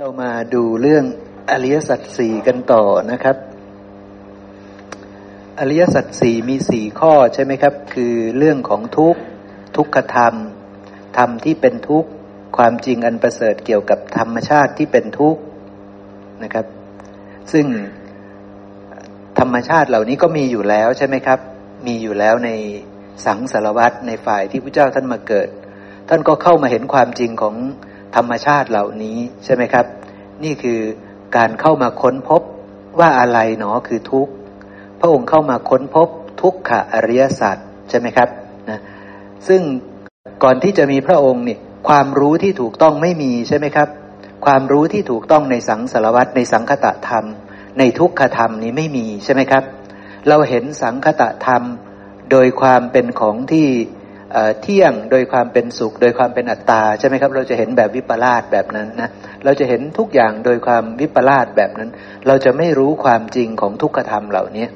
[0.00, 1.04] เรามาดูเรื่อง
[1.50, 3.36] อริยสัจสี่กันต่อนะครับ
[5.60, 9.16] อริยสัจสี่มีสี่ข้อใช่ไหมครับ คือเรื่องของทุก
[9.76, 10.34] ทุกขธรรม
[11.16, 12.10] ธรรมที่เป็นทุกข์
[12.56, 15.40] ความจริงอันประเสริฐเกี่ยวกับธรรมชาติที่เป็นทุกข์
[16.42, 16.66] นะครับ
[17.52, 17.66] ซึ่ง
[19.38, 21.38] ธรรมชาติเหล่านี้ก็มีอยู่แล้วใช่ไหมครับ
[21.86, 22.50] มีอยู่แล้วใน
[23.26, 25.48] สังสารวัตในฝ่ายที่พระเจ้าท่านมาเกิด
[26.08, 27.56] ท่านก็เข้ามาเห็นความจริงของ
[28.14, 29.86] ธรรมชาติเหล่านี้ใช่ไหมครับ
[30.44, 30.80] นี่คือ
[31.36, 32.42] การเข้ามาค้นพบ
[33.00, 34.32] ว่าอะไรหนอคือทุกข์
[35.00, 36.08] พระองค์เข้ามาค้นพบ
[36.42, 37.56] ทุกขะอริยสัจ
[37.90, 38.28] ใช่ไหมครับ
[38.70, 38.80] นะ
[39.48, 39.60] ซึ่ง
[40.42, 41.58] ก่อนที่จะมีพระองค์เนี่ย
[41.88, 43.88] ความรู้ที่ถูกต้องไม่มีใช่ไหมครับ
[44.46, 47.24] ความรู้ที่ถูกต้องในสังสารวัตในสังคตะธรรม
[47.78, 49.64] ในทุกขธรรมนี้ไม่มีใช่ไหมครับ
[50.28, 51.62] เราเห็นสังคตะธรรม
[52.30, 53.68] โดยความเป็นของที่
[54.62, 59.10] เที่ยงโดยความเป็นสุข โดยความเป็นอัตตาใช่ไหมครับ เราจะเห็นแบบวิปลาสแบบนั้นนะ
[59.44, 61.90] เราจะเห็นทุกอย่างโดยความวิปลาสแบบนั้น
[62.26, 64.66] เราจะไม่รู้ความจริงของทุกขธรรมเหล่านี้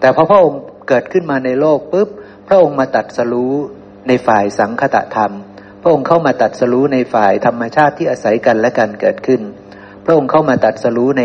[0.00, 2.08] แต่พอพระองค์เกิดขึ้นมาในโลกปุ๊บ
[2.48, 3.54] พระองค์มาตัดสรู้
[4.08, 5.32] ในฝ่ายสังคตะธรรม
[5.82, 9.40] พระองค์เข้ามาตัดสรู้ในฝ่ายธรรมชาติที่อาศัยกันและกันเกิดขึ้น
[10.04, 11.24] พระองค์เข้ามาตัดสรู้ใน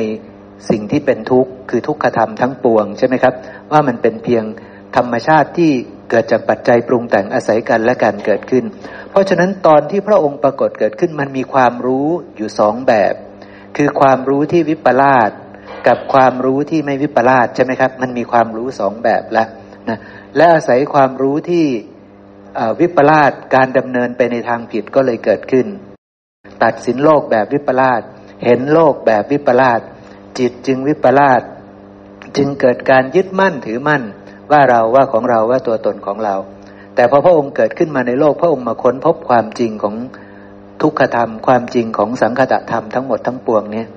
[0.69, 3.33] สิ่งที่เป็นทุกข์คือทุกขธรรมทั้งปวงใช่ไหมครับ
[3.71, 4.43] ว่ามันเป็นเพียง
[4.95, 5.71] ธรรมชาติที่
[6.09, 8.63] เกิดจากปัจจัยปรุงแต่งอาศัยกันและกันเกิดขึ้น
[9.09, 13.13] เพราะฉะนั้นตอนที่พระองค์ปรากฏเกิดขึ้นมันมีความรู้อยู่สองแบบ
[13.77, 15.31] คือความรู้ที่วิปลาส
[15.87, 19.47] กับความรู้ที่ไม่วิปลาสใช่ไหมครับ มันมีความรู้สองแบบแล้ว
[19.89, 19.99] นะ
[20.35, 21.65] และอาศัยความรู้ที่
[22.79, 25.67] วิปลาสการดำเนินไปในทางผิดก็เลยเกิดขึ้น
[26.63, 28.01] ตัดสินโลกแบบวิปลาส
[28.45, 29.81] เห็นโลกแบบวิปลาส
[30.39, 31.41] จิตจึงวิปลาส
[32.37, 34.03] จึงเกิดการยึดมั่นถือมั่น
[34.51, 36.35] ว่าเราว่าของเราว่าตัวตนของเรา
[36.95, 39.95] แต่พอพระองค์เกิดขึ้นมาในโลกพระองค์มาค้นพบความจริงของ
[40.81, 43.87] ทุกขธรรม ความจริงของสังคตธรรมทั้งหมดทั้งปวงเนี่ย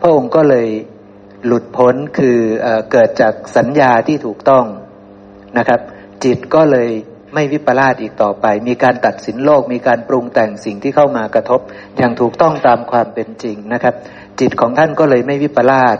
[0.00, 0.68] พระองค์ก็เลย
[1.46, 4.64] หลุดพ้นคือเอเกิดจากสัญญาที่ถูกต้อง
[5.58, 5.80] นะครับ
[6.24, 6.90] จิตก็เลย
[7.34, 11.60] ไม่วิปลาสอีกต่อไป มีการตัดสินโลก มีการปรุงแต่งสิ่งที่เข้ามากระทบ
[11.96, 13.94] อย่างถูกต้องตามความเป็นจริงนะครับ
[14.40, 15.96] จิตของท่านก็เลยไม่วิปลาส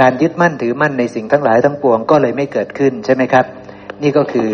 [0.00, 3.44] การยึดมั่นถือมั่นในสิ่งทั้งหลายทั้งปวงก็เลยไม่เกิดขึ้นใช่ไหมครับ
[4.02, 4.50] นี่ก็คือ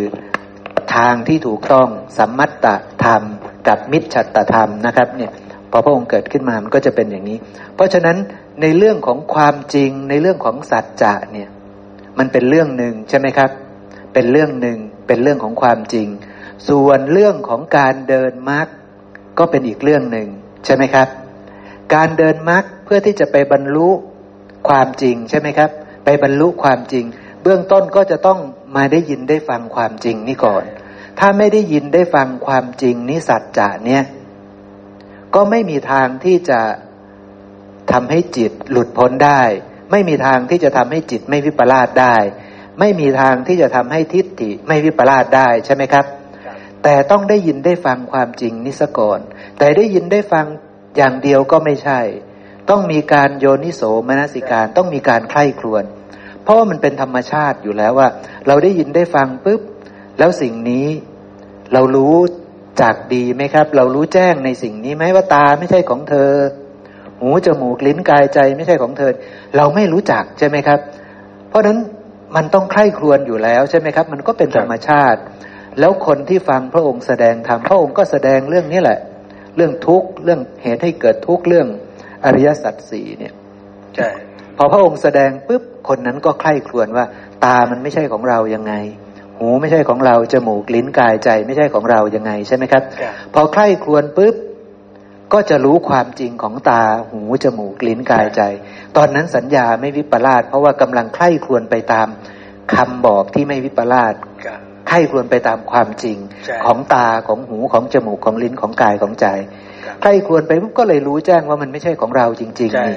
[0.94, 1.88] ทางที่ถูกต้อง
[2.19, 2.66] สัมมัตต
[3.05, 3.22] ธรรม
[3.69, 5.32] กับมิจฉัตธรรมนะครับเนี่ย
[5.71, 7.38] พอพระองค์เกิดขึ้นมามันก็จะเป็นอย่างนี้
[7.75, 8.16] เพราะฉะนั้น
[8.62, 11.49] ในเรื่องของความจริงในเรื่องของสัจจะเนี่ย
[12.19, 13.50] มันเป็นเรื่องหนึ่งใช่ไหมครับ
[14.12, 16.09] เป็นเรื่องหนึ่งเป็นเรื่องของความจริง
[16.69, 18.66] ส่วนเรื่องของการเดินมรรค
[19.38, 20.28] ก็เป็นอีกเรื่องหนึ่ง
[20.65, 21.09] ใช่ไหมครับ
[21.94, 23.91] การเดินมรรคเพื่อที่จะไปบรรลุ
[24.69, 25.70] ความจริงใช่ไหมครับ
[26.04, 27.04] ไปบรรลุความจริง
[27.42, 28.38] เบื้องต้นก็จะต้อง
[28.76, 30.64] มาได้ยินได้ฟังความจริงนี่ก่อน
[31.19, 34.04] ถ้าไม่ได้ยินได้ฟังความจริงนิสัจจะเนี่ย
[35.34, 36.60] ก็ไม่มีทางที่จะ
[37.92, 39.42] ทำให้จิตหลุดพ้นได้
[39.91, 42.16] ไม่มีทางที่จะทำให้จิตไม่วิปลาสได้
[42.81, 46.06] ไม่มีทางที่จะทำให้ทิฏฐิไม่วิปลาสได้ใช่ไหมครับ
[46.82, 49.20] แต่ต้องได้ยินได้ฟังความจริงนิสก่อน
[49.58, 50.46] แต่ได้ยินได้ฟัง
[50.96, 52.00] อย่างเดียวก็ไม่ใช่
[52.70, 55.84] ต้องมีการโยนิโสมนสิการต้องมีการใคร่ครวญ
[56.42, 58.08] เพราะว่ามันเป็นธรรมชาติอยู่แล้วว่า
[58.47, 59.60] เราได้ยินได้ฟังปุ๊บ
[60.19, 60.86] แล้วสิ่งนี้
[61.72, 62.16] เรารู้
[62.80, 66.30] จากดีไหมครับ เรารู้แจ้งในสิ่งนี้ไหมว่าตาไม่ใช่ของเธอ
[67.20, 69.10] หูจมูกลิ้นกายใจไม่ใช่ของเธอ
[69.56, 70.81] เราไม่รู้จักใช่ไหมครับ
[71.48, 71.78] เพราะฉะนั้น
[72.36, 75.20] มันต้องใคร่ครวญอยู่แล้วใช่ไหมครับ มันก็เป็นธรรมชาติ
[75.78, 78.98] แล้วคนที่ฟังพระองค์แสดงธรรมพระองค์ก็แสดงเรื่องนี้แหละ
[79.56, 81.69] เรื่องทุกข์เรื่องเหตุให้เกิดทุกข์เรื่อง
[82.24, 83.34] อริยสัจสี่เนี่ย
[83.96, 84.10] ใช่
[84.56, 87.04] พอพระองค์แสดงปุ๊บคนนั้นก็ใคร่ครวญว่า
[87.44, 88.74] ตามันไม่ใช่ของเรายังไง
[89.38, 92.82] หูไม่ใช่ของเราจมูกลิ้นกายใจไม่ใช่ของเรายังไงใช่ไหมครับ
[93.34, 94.34] พอใคร่ครวญปุ๊บ
[95.32, 98.42] ก็จะรู้ความจริงของตาหูจมูกลิ้นกายใจ
[98.96, 102.08] ตอนนั้นสัญญาไม่วิปลาสเพราะว่ากำลังใคร่ครวญไปตาม
[102.74, 104.14] คำบอกที่ไม่วิปลาส
[104.88, 106.18] ใคร่ครวญไปตามความจริง
[106.64, 109.26] ของตาของหูของจมูกของลิ้นของกายของใจ
[110.04, 112.97] ใครควรไปปุ๊บก็เลยรู้แจ้งว่ามันไม่ใช่ของเราจริงๆนี่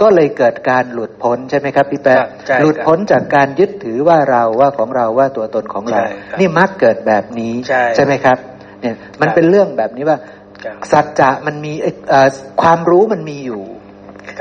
[0.00, 2.24] ก็เลยเกิดการหลุดพ้นใช่ไหมครับพี่แป๊ะ
[2.62, 6.00] หลุดพ้นจากการยึดถือว่าเราว่าของเราว่าตัวตนของเรา
[6.40, 7.54] นี่มักเกิดแบบนี้
[7.96, 8.38] ใช่ไหมครับ
[8.80, 10.18] เนี่ยมันเป็นเรื่องแบบนี้ว่า
[10.92, 11.72] สัจจะมันมี
[12.62, 13.62] ความรู้มันมีอยู่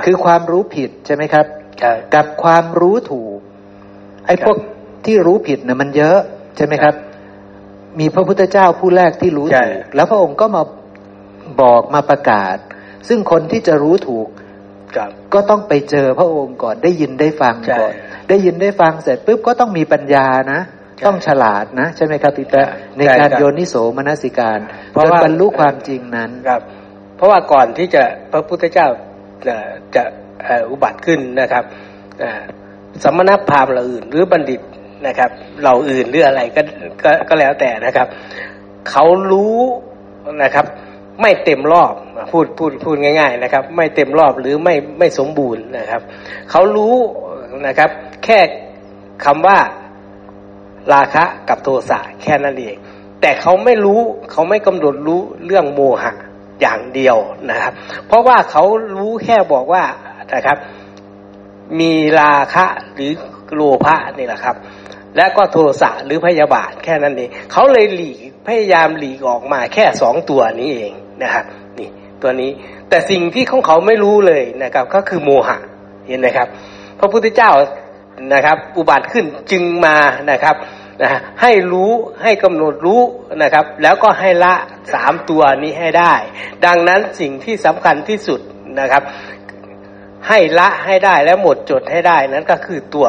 [0.05, 1.45] คือความรู้ผิดใช่ไหมครับ
[2.15, 3.37] กับความรู้ถูก
[4.27, 4.57] ไอ้พวก
[5.05, 6.17] ที่รู้ผิดเนี่ยมันเยอะ
[6.57, 6.95] ใช่ไหมครับ
[7.99, 10.63] มีพระพุทธเจ้าผู้แรกที่รู้ถูกแล้วพระองค์ก็มา
[11.61, 12.57] บอกมาประกาศ
[13.07, 14.27] ซึ่งคนที่จะรู้ถูก
[15.33, 17.93] ก็ต้องไปเจอพระองค์ก่อนได้ยินได้ฟังก่อน
[18.29, 20.61] ได้ยินได้ฟังเสร็จปุ๊บก็ต้องมีปัญญานะ
[21.07, 22.67] ต้องฉลาดนะ ใช่ไหมครับพี่แป๊ะ
[22.97, 24.59] ในการโยนิโสมนสิการ
[25.03, 26.61] จนบรรลุความจริงนั้นครับ
[27.17, 28.87] เพราะว่าก่อนที่จะพระพุทธเจ้า
[29.95, 30.03] จะ
[30.69, 31.63] อุบัติขึ้นนะครับ
[33.03, 34.61] สมณพราหมณ์เราอื่น หรือบัณฑิต
[35.07, 35.29] นะครับ
[35.63, 36.61] เราอื่นหรืออะไรก็
[37.03, 38.07] ก็ก็แล้วแต่นะครับ
[38.89, 39.57] เขารู้
[40.43, 40.65] นะครับ
[41.21, 41.93] ไม่เต็มรอบ
[42.31, 46.01] พูดพูดพูดง่าย ๆนะครับ ไม่เต็มรอบหรือไม่ไม่สมบูรณ์นะครับ
[46.51, 46.95] เขารู้
[47.67, 47.89] นะครับ
[48.25, 48.39] แค่
[49.25, 49.57] คำว่า
[50.93, 52.75] ราคะกับโทสะแค่นั้นเอง
[53.21, 54.01] แต่เขาไม่รู้
[54.31, 56.11] เขาไม่กำหนดรู้เรื่องโมหะ
[56.61, 57.17] อย่างเดียว
[57.49, 57.73] นะครับ
[58.07, 58.63] เพราะว่าเขา
[58.97, 59.83] รู้แค่บอกว่า
[60.33, 60.57] นะครับ
[61.79, 63.11] มีราคะหรือ
[63.53, 64.55] โลภะนี่แหละครับ
[65.15, 70.93] และก็โทสะหรือพยาบาทแค่นั้นเองเขาเลยหลีกพยายามหลีกออกมาแค่สองตัวนี้เอง
[71.23, 71.45] นะครับ
[71.79, 71.89] นี่
[72.21, 72.51] ตัวนี้
[72.89, 75.57] แต่สิ่งที่ของเขาไม่รู้เลยนะครับ ก็คือโมหะ
[76.07, 76.47] เห็นไหมครับ
[76.99, 77.51] พระพุทธเจ้า
[78.33, 79.97] นะครับ อุบัติขึ้นจึงมา
[80.31, 80.55] นะครับ
[81.01, 81.09] นะ
[81.41, 81.91] ให้รู้
[82.23, 83.01] ให้กำหนดรู้
[83.43, 84.53] นะครับ แล้วก็ให้ละ
[84.93, 86.13] สามตัวนี้ให้ได้
[86.65, 88.39] ดังนั้นสิ่งที่สำคัญที่สุด
[88.79, 89.03] นะครับ
[90.27, 93.07] ให้ละให้ได้และหมดจดให้ได้นั้นก็คือตัว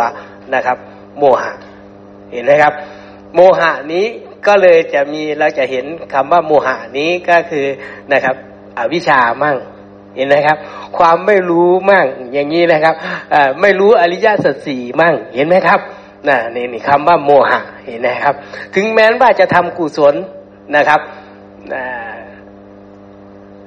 [0.54, 0.76] นะครับ
[1.18, 1.52] โมหะ
[2.32, 2.74] เห็นไหมครับ
[3.34, 4.06] โมหะนี้
[4.46, 7.66] ก็เลยจะมีเราจะเห็นคำว่าโมหะนี้ก็คือ
[8.12, 8.36] นะครับ
[8.78, 9.56] อวิชามั่ง
[10.16, 10.58] เห็นไหมครับ
[10.96, 12.94] ความไม่รู้มั่งอย่างนี้นะครับ
[13.60, 15.80] ไม่รู้อริยสัจสี่มั่งเห็นไหมครับ
[16.28, 18.34] นะนี่นี่คำว่าโมหะเห็นไหมครับ
[18.74, 20.14] ถึงแม้ว่าจะทำกุศล
[20.76, 21.00] นะครับ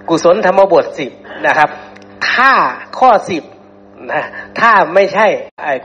[0.10, 1.12] กุศลธรรมบทสิบ
[1.48, 1.70] นะครับ
[2.30, 2.52] ถ้า
[3.00, 3.44] ข้อสิบ
[4.12, 4.24] นะ
[4.60, 5.28] ถ้าไม่ใช่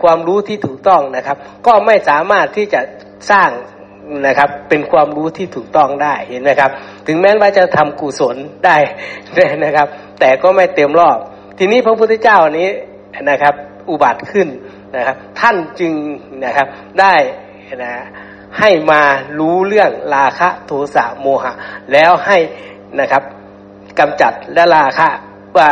[0.03, 1.37] ความรู้ที่ถูกต้องนะครับ
[1.67, 2.81] ก็ไม่สามารถที่จะ
[3.31, 3.51] สร้าง
[4.27, 6.71] นะครับ เป็นความรู้ที่ถูกต้องได้เห็นไหมครับ
[7.07, 8.77] ถึงแม้ว่าจะทำกุศลได้
[9.65, 9.87] นะครับ
[10.21, 11.19] แต่ก็ไม่เต็มรอบ
[11.59, 12.69] ทีนี้พระพุทธเจ้านี้
[13.31, 13.55] นะครับ
[13.91, 14.49] อุบัติขึ้น
[14.97, 15.95] นะครับ ท่านจึง
[16.45, 16.67] นะครับ
[17.01, 17.15] ได้
[17.83, 17.93] นะ
[18.59, 19.03] ให้มา
[19.39, 21.53] รู้เรื่องราคะโทสะโมหะ
[21.93, 22.39] แล้วให้
[23.01, 23.23] นะครับ
[23.99, 25.09] กำจัดและราคะ
[25.57, 25.69] ว่า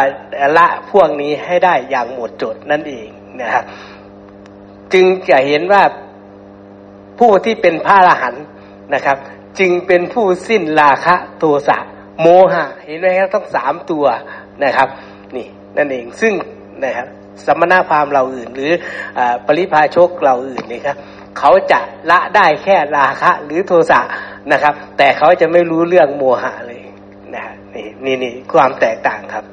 [0.57, 3.09] ละพวกนี้ให้ได้อย่างหมดจดนั่นเอง
[3.41, 3.65] นะครับ
[4.93, 5.83] จึงจะเห็นว่า
[7.19, 8.45] ผู้ที่เป็นพระอรหันต์
[8.95, 9.17] นะครับ
[9.59, 11.79] จึงเป็นผู้สิ้นราคะโทสะ
[12.21, 14.05] โมหะเห็นไหมครับต้องสามตัว
[14.65, 14.89] นะครับ
[15.37, 15.47] นี่
[15.77, 16.33] นั่นเองซึ่ง
[16.85, 17.07] นะครับ
[17.47, 18.73] สมณพราหมณ์เราอื่น หรือ
[19.19, 20.97] อปริพาชกเราอื่นนี่ครับ
[21.39, 21.81] เขาจะ
[22.11, 24.01] ละได้แค่ราคะหรือโทสะ
[24.53, 26.83] นะครับ แต่เขาจะไม่รู้เรื่องโมหะเลย
[27.35, 29.45] นะนี่นี่นี่ความแตกต่างครับ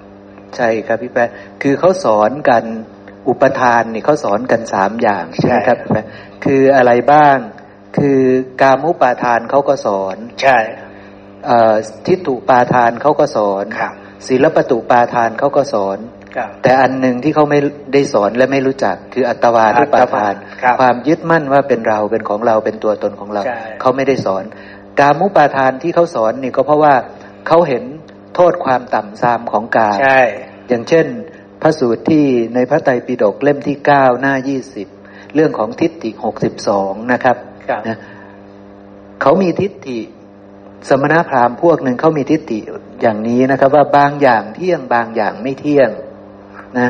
[0.55, 1.25] ใช่ครับพี่แป๊
[1.61, 2.63] คือเขาสอนกัน
[3.27, 5.77] อุปทานนี่เขาสอนกันสามอย่างใช่ไหมครับ
[6.45, 7.37] คืออะไรบ้าง
[7.97, 8.21] คือ
[8.61, 10.57] กามุปาทานเขาก็สอน ใช่
[12.05, 13.65] ทิฏฐุปาทานเขาก็สอน
[14.27, 15.97] ศีลปตุปาทานเขาก็สอน
[16.63, 17.59] แต่อันหนึ่งที่เขาไม่
[17.93, 20.33] ได้สอนและไม่รู้จักคืออัตวานุปาทาน
[20.79, 23.41] ความยึดมั่นว่าเป็นเราเป็นของเราเป็นตัวตนของเรา
[23.81, 24.43] เขาไม่ได้สอน
[24.99, 26.93] กามุปาทานที่เขาสอนนี่ก็เพราะว่า
[27.47, 27.83] เขาเห็น
[28.35, 29.89] โทษความต่ำทรามของกา
[30.69, 31.05] อย่างเช่น
[31.61, 32.25] พระสูตรที่
[32.55, 34.87] ในพระไตรปิฎกเล่มที่เก้าหน้ายี่สิบ
[35.35, 37.37] เรื่องของทิฏฐิหกสิบสองนะครับ
[37.87, 37.97] นะ
[39.21, 39.99] เขามีทิฏฐิ
[40.89, 42.59] สมณพราหมณ์พวกหนึ่งเขามีทิฏฐิ
[43.01, 45.89] อย่างนี้นะครับ ว่าบางอย่างเที่ยงบางอย่างไม่เที่ยง
[46.79, 46.89] นะ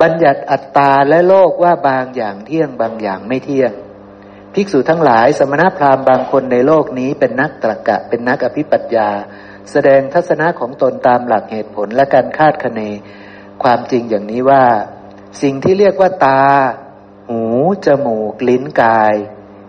[0.00, 3.72] บัญญัติอัตตาและโลกว่าบางอย่างเที่ยงบางอย่างไม่เที่ยง
[4.54, 9.10] ภิกษุทั้งหลาย สมณพราหมณ์บางคนในโลกนี้เป็นนักตรกะ เป็นนักอภิปัญญา
[9.70, 12.80] แสดงทัศนะของตนตามหลักเหตุผลและการคาดคะเน
[13.62, 14.64] ความจริงอย่างนี้ว่า
[15.42, 16.42] สิ่งที่เรียกว่าตา
[17.28, 17.42] หู
[17.86, 19.14] จมูก ลิ้นกาย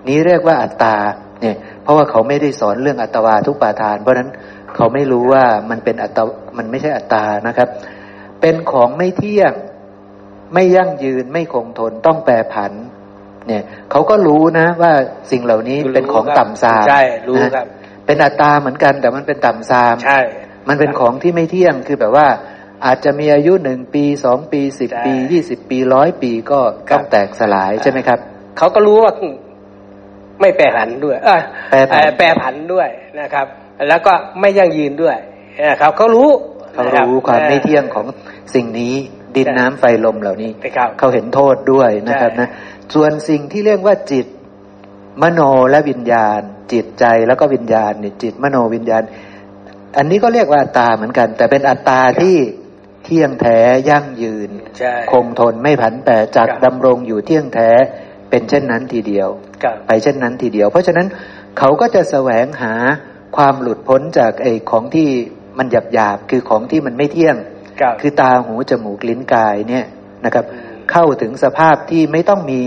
[0.07, 0.95] นี้เรียกว่าอัตตา
[1.41, 4.29] เนี่ยเพราะว่าเขาไม่ได้สอนเรื่องอัตวาทุกปาทาน เพราะนั้น
[4.75, 6.19] เขาไม่รู้ว่ามันเป็นอัต
[6.57, 7.69] มันไม่ใช่อัตตานะครับ
[8.41, 9.53] เป็นของไม่เที่ยง
[10.53, 12.71] ไม่ยั่งยืนไม่คงทนต้องแปรผัน
[13.47, 14.93] เนี่ยเขาก็รู้นะว่า
[15.31, 17.65] สิ่งเหล่านี้เป็นของต่ำซามใช่รู้ครับ
[18.05, 20.19] เป็นอัตตาเหมือนกันแต่มันเป็นต่ำซามใช่
[20.67, 22.27] มันเป็นของที่ไม่เที่ยงคือแบบว่า
[22.85, 26.59] อาจจะมีอายุหนึ่งปีสองปีสิบปียี่สิบปีร้อยปีก็
[26.91, 28.19] ต้องแตกสลายใช่ไหมครับ
[28.57, 29.13] เขาก็รู้ว่า
[30.43, 31.17] ไม่แปรผันด้วย
[31.71, 32.87] แปรผันแปรผันด้วย
[33.19, 33.47] นะครับ
[33.89, 35.17] แล้วก็ไม่ยั่งยืนด้วย
[35.69, 36.29] นะครับเขารู้
[36.73, 38.05] เขารู้ความไม่เที่ยงของ
[38.55, 38.93] สิ่งนี้
[39.35, 40.51] ดินน้ำไฟลมเหล่านี้
[40.99, 42.49] เขาเห็นโทษด้วยนะครับนะ
[42.93, 44.25] ส่วนสิ่งที่เรียกว่าจิต
[45.21, 46.41] มโนและวิญญาณ
[46.73, 49.03] จิตใจแล้วก็วิญญาณเนี่ยจิตมโนวิญญาณ
[49.97, 52.37] อันนี้ก็เรียกว่าอัตตาเหมือนกัน แต่เป็นอัตตาที่
[53.05, 53.59] เที่ยงแท้
[53.89, 54.49] ยั่งยืน
[55.11, 57.69] คงทนไม่ผันแปรจักดำรงอยู่เที่ยงแท้
[58.33, 59.29] เป็นเช่นนั้นทีเดียว
[59.87, 61.07] ไปเช่นนั้นทีเดียว เพราะฉะนั้น
[61.57, 62.73] เขาก็จะแสวงหา
[63.37, 65.09] ความหลุดพ้นจากไอ้ของที่
[65.57, 67.35] มันหยาบหยาบคือของที่มันไม่เที่ยง
[68.01, 69.85] คือตาหูจมูกลิ้นกายเนี่ย
[70.25, 70.45] นะครับ
[70.91, 72.61] เข้าถึงสภาพที่ไม่ต้องมี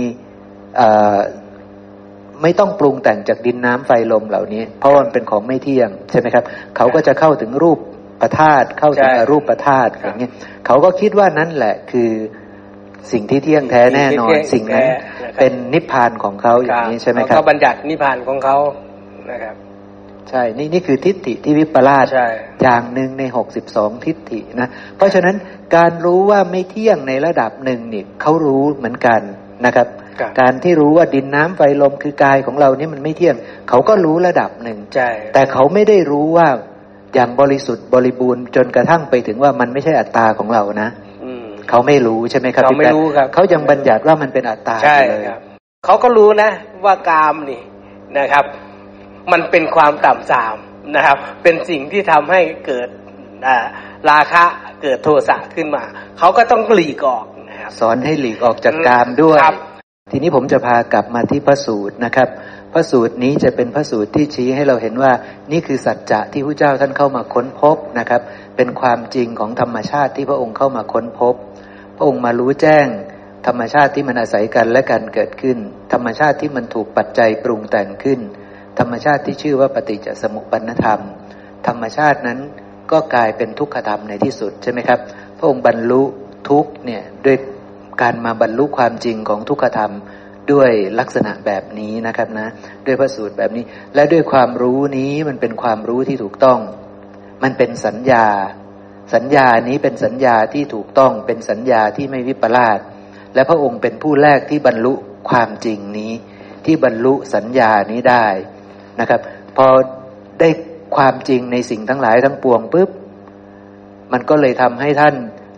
[2.42, 6.44] ไม่ต้องปรุงแต่งจากดินน้ำไฟลมเหล่านี้ เพราะมันเป็นของไม่เที่ยงใช่ไหมครับ
[6.76, 7.78] เขาก็จะเข้าถึงรูป
[8.20, 10.32] ประธาตเข้าถึงอรูปประธาตอย่างเงี้ย
[10.66, 12.10] เขาก็คิดว่านั่นแหละคือ
[13.12, 14.86] สิ่งที่เที่ยงแท้แน่นอนสิ่งนั้น
[15.38, 18.56] เป็นนิพพานของเขาอย่างนี้ใช่ไหมครับเขาบัญญัตินิพพานของเขา
[19.30, 19.56] นะครับ
[20.30, 22.06] ใช่นี่นี่คือทิฏฐิที่วิปลาส
[22.62, 25.36] อย่างหนึ่งในหกสิบสองทิฏฐินะเพราะฉะนั้น
[25.76, 29.20] การรู้ว่าไม่เที่ยงในระดับหนึ่งนี่เขารู้เหมือนกัน
[29.66, 29.88] นะครับ
[30.40, 33.36] การที่รู้ว่าดินน้ำไฟลมคือกายของเรานี่มันไม่เที่ยง
[33.68, 36.48] เขาก็รู้ระดับหนึ่งใช่แต่เขาไม่ได้รู้ว่า
[37.14, 40.88] อย่างบริสุทธิ์บริบูรณ์จนกระทั่งไปถึงว่ามันไม่ใช่อัตตาของเรานะ
[41.70, 45.40] เขาไม่รู้ใช่ไหมครับเขาไม่รู้ครับเขายังบัญญัติว่ามันเป็นอัตตาใช่ครับ
[45.84, 46.50] เขาก็รู้นะ
[46.84, 47.62] ว่ากามนี่
[48.18, 48.44] นะครับ
[49.32, 50.56] มันเป็นความต่ำสาม
[50.96, 52.88] นะครับ เป็นสิ่งที่ทำให้เกิด
[54.10, 54.44] ราคะ
[54.82, 55.84] เกิดโทสะขึ้นมา
[56.18, 59.38] เขาก็ต้องหลีกออกนะครับสอนให้หลีกออกจากกามด้วย
[60.12, 62.28] ทีนี้ผมจะพากลับมาที่พระสูตรนะครับ
[62.72, 65.12] พระสูตรนี้จะเป็นพระสูตรที่ชี้ให้เราเห็นว่า
[65.52, 68.20] นี่คือสัจจะที่พระเจ้าท่านเข้ามาค้นพบนะครับ
[68.56, 71.34] เป็นความจริงของธรรมชาติที่พระองค์เข้ามาค้นพบ
[71.96, 72.86] พระองค์มารู้แจ้ง
[73.46, 75.58] ธรรมชาติที่มันอาศัยกันและกันเกิดขึ้น
[75.92, 78.20] ธรรมชาติที่มันถูกปัจจัยปรุงแต่งขึ้น
[78.78, 81.00] ธรรมชาติที่ชื่อว่าปฏิจจสมุปปนธรรม
[81.66, 82.38] ธรรมชาตินั้น
[82.92, 85.00] ก็กลายเป็นทุกขธรรมในที่สุดใช่ไหมครับ
[85.38, 86.02] พระองค์บรรลุ
[86.48, 87.36] ทุกเนี่ยด้วย
[88.02, 89.92] การมาบรรลุความจริงของทุกขธรรม
[90.52, 92.48] ด้วยลักษณะแบบนี้นะครับนะ
[92.86, 96.60] ด้วยพระสูตรแบบนี้ และด้วยความรู้นี้มันเป็นความรู้ที่ถูกต้อง
[97.42, 98.26] มันเป็นสัญญา
[99.14, 102.78] สัญญานี้เป็นสัญญาที่ถูกต้องเป็นสัญญาที่ไม่วิปลาส
[103.34, 104.94] และพระองค์เป็นผู้แรกที่บรรลุ
[105.30, 106.12] ความจริงนี้
[106.64, 108.26] ที่บรรลุสัญญานี้ได้
[109.00, 109.20] นะครับ
[109.56, 109.66] พอ
[110.40, 110.48] ได้
[110.96, 112.90] ความจริงในสิ่งทั้งหลายทั้งปวงปุ๊บ
[114.12, 115.14] มันก็เลยทำให้ท่าน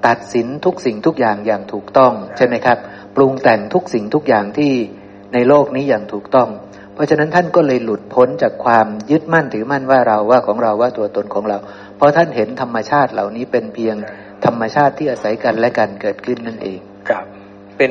[0.06, 2.78] ตัดสินทุกสิ่งทุกอย่างอย่างถูกต้องใช่ไหมครับ
[3.16, 4.72] ปรุงแต่งทุกสิ่งทุกอย่างที่
[5.34, 6.48] ในโลกนี้อย่างถูกต้อง
[6.94, 11.58] เพราะฉะนั้นท่านก็เลยหลุดพ้นจากความยึดมั่นถือมั่นว่าเราว่าของเราว่าตัวตนของเรา
[11.98, 13.96] เพราะท่านเห็นธรรมชาติเหล่านี้เป็นเพียง
[14.44, 16.78] ธรรมชาติที่อาศัยกันและกันเกิดขึ้นนั่นเอง
[17.08, 17.24] ครับ
[17.76, 17.90] เป็น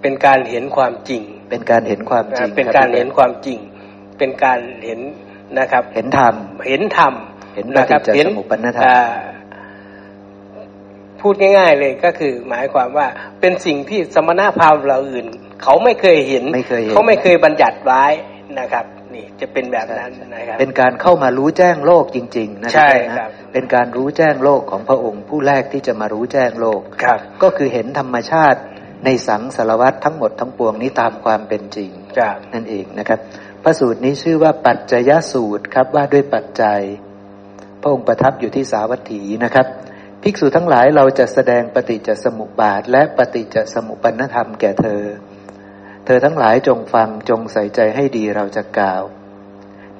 [0.00, 3.58] เป็นการเห็นความจริง เป็นการเห็นความจริง เป็นการเห็นความจริง
[4.18, 5.00] เป็นการเห็น
[5.58, 6.34] นะครับ เห็นธรรม
[6.68, 7.14] เห็นธรรม
[7.54, 8.88] เห็นนะครับเห็นสมุปปนธรรม
[11.20, 13.06] พูดง่าย ๆ เลยก็คือ หมายความว่า
[13.40, 15.26] เป็นสิ่งที่สมณพราหมณ์เราอื่น
[15.62, 16.44] เขาไม่เคยเห็น
[16.92, 18.04] เขาไม่เคยบัญญัติไว้
[18.60, 18.84] นะครับ
[19.16, 28.60] นี่จะเป็นแบบนั้นนะครับเป็นการเข้ามารู้แจ้งโลกจริง ๆ นะใช่ครับเป็นการรู้แจ้งโลกของพระองค์ ผู้แรกที่จะมารู้แจ้งโลกครับก็คือเห็นธรรมชาติ
[29.04, 31.90] ในสังสารวัตทั้งหมดทั้งปวงนี้ตามความเป็นจริง
[32.54, 33.20] นั่นเองนะครับ
[33.62, 36.80] พระสูตรนี้ชื่อว่าปัจจยสูตรครับว่าด้วยปัจจัย
[37.80, 39.66] พระองค์ประทับอยู่ที่สาวัตถีนะครับ
[40.22, 45.02] ภิกษุทั้งหลายเราจะแสดงปฏิจจสมุปบาท และปฏิจจสมุปปนธรรมแก่เธอ
[46.06, 49.02] เธอทั้งหลายจงฟังจงใส่ใจให้ดีเราจะกล่าว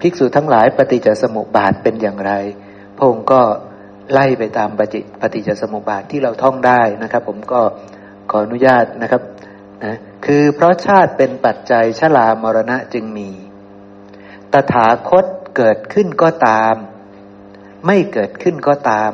[0.00, 2.32] ภิกษุทั้งหลายปฏิจจสมุปบาทเป็นอย่างไร
[2.96, 3.40] พระองค์ก็
[4.12, 7.60] ไล่ไปตามปฏิปฏิจจสมุปบาทที่เราท่องได้นะครับ ผมก็
[8.30, 9.22] ขออนุญาตนะครับ
[9.84, 9.96] นะ
[10.26, 13.30] คือเพราะชาติเป็นปัจจัยชลามรณะจึงมี
[14.52, 15.24] ตถาคต
[15.56, 16.74] เกิดขึ้นก็ตาม
[17.86, 19.10] ไม่เกิดขึ้นก็ตาม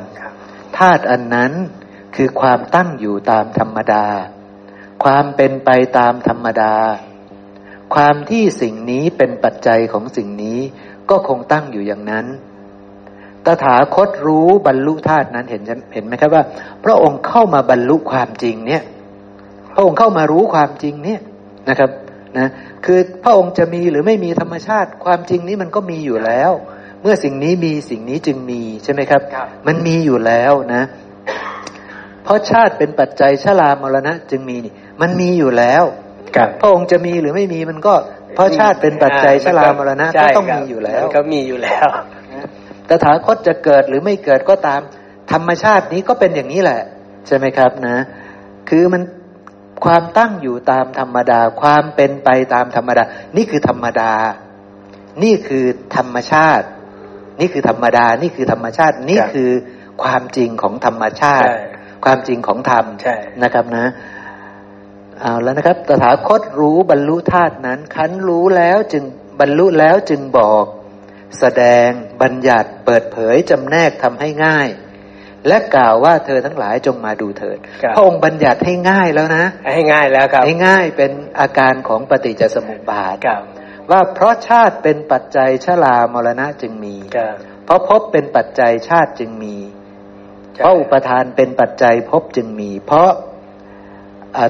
[0.77, 1.51] ธาตุอันนั้น
[2.15, 4.05] คือความตั้งอยู่ตามธรรมดา
[5.03, 6.75] ความเป็นไปตามธรรมดา
[7.95, 10.59] ความที่สิ่งนี้เป็นปัจจัยของสิ่งนี้
[11.09, 12.25] ก็คงตั้งอยู่อย่างนั้น
[13.45, 15.61] ตถาคตรู้บรรลุธาตุนั้นเห็น
[15.93, 16.43] เห็นไหมครับว่า
[16.83, 18.83] พระองค์เข้ามาบรรลุความจริงเนี่ย
[19.73, 21.19] พระองค์เข้ามารู้ความจริงเนี่ย
[21.69, 21.89] นะครับ
[22.37, 22.49] นะ
[22.85, 26.51] คือพระองค์จะมีหรือไม่มีธรรมชาติ ความจริงนี้มันก็มีอยู่แล้ว
[27.01, 29.21] เมื่อสิ่งนี้มีสิ่งนี้จึงมีใช่ไหมครับ
[29.67, 30.83] มันมีอยู่แล้วนะ
[32.23, 35.83] เพราะชาติเป็นปัจจัยชรามรณะจึงมีนี่ มันมีอยู่แล้ว
[36.61, 37.93] พระองค์จะมีหรือไม่มีมันก็
[38.35, 41.87] เพราะชาติเป็นปัจจัยชรามรณะก็ต้องมีอยู่แล้วก็มีอยู่แล้ว
[42.89, 44.81] ตถาคตจะเกิดหรือไม่เกิดก็ตาม
[45.31, 46.81] ธรรมชาตินี้ก็เป็นอย่างนี้แหละ
[47.27, 47.97] ใช่ไหมครับนะ
[48.69, 49.03] คือมัน
[49.85, 53.03] ความตั้งอยู่ตามธรรมดา ความเป็นไปตามธรรมดา
[53.37, 54.11] นี่คือธรรมดา
[55.23, 56.65] นี่คือธรรมชาติ
[57.39, 59.49] นี่คือธรรมดา นี่คือธรรมชาติ นี่คือ
[60.03, 61.49] ความจริงของธรรมชาติ
[62.05, 62.85] ความจริงของธรรม
[63.43, 63.85] นะครับนะ
[65.21, 69.03] เอาแล้วนะครับ ตถาคตรู้บรรลุธาตุนั้น คันรู้แล้วจึง
[69.39, 70.65] บรรลุแล้วจึงบอก
[71.39, 71.89] แสดง
[72.21, 74.67] บัญญัติเปิดเผยจำแนกทำให้ง่าย
[75.47, 77.57] และกล่าวว่าเธอทั้งหลายจงมาดูเถิด
[77.95, 83.17] พระองค์บัญญัติให้ง่ายแล้วนะ ให้ง่ายแล้วครับให้ง่ายเป็นอาการของปฏิจจสมุปบาท
[83.91, 86.95] ว่าเพราะชาติเป็นปัจจัยชรามรณะจึงมี
[87.65, 89.57] เพราะภพเป็นปัจจัยชาติจึงมี
[90.55, 93.11] เพราะอุปทานเป็นปัจจัยภพจึงมี เพราะ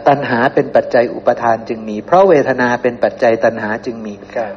[0.07, 4.13] ตัณหาเป็นปัจจัยอุปทานจึงมี เพราะเวทนาเป็นปัจจัยตัณหาจึงมี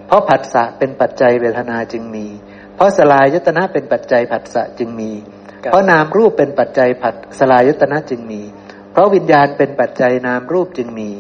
[0.07, 2.27] เพราะผัสสะเป็นปัจจัยเวทนาจึงมี
[2.77, 5.13] เพราะสลายยตนะเป็นปัจจัยผัสสะจึงมี
[5.71, 8.43] เพราะนามรูปเป็นปัจจัยผัสสลายตนะจึงมี
[8.93, 11.11] เพราะวิญญาณเป็นปัจจัยนามรูปจึงมี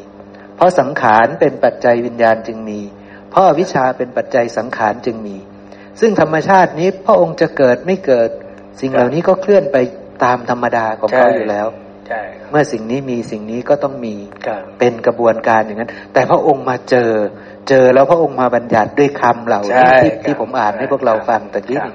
[0.56, 2.80] เพราะสังขารเป็นปัจจัยวิญญาณจึงมี
[3.30, 5.36] เพราะวิชาเป็นปัจจัยสังขารจึงมี
[6.00, 8.30] ซึ่งธรรมชาตินี้พระองค์จะเกิดไม่เกิด
[8.80, 9.76] สิ่งเหล่านี้ก็เคลื่อนไป
[10.24, 11.85] ตามธรรมดาของเขาอยู่แล้วใช่
[12.50, 14.14] เมื่อสิ่งนี้มีสิ่งนี้ก็ต้องมี
[14.46, 17.10] ครับเป็นกระบวนการอย่างนั้น แต่พระองค์มาเจอ
[17.68, 21.94] เจอแล้วพระองค์มาบัญญัติด้วยคำเหล่าใช่นี้ที่ครับที่ผมอ่านให้พวกเราฟังตะกี้ครับ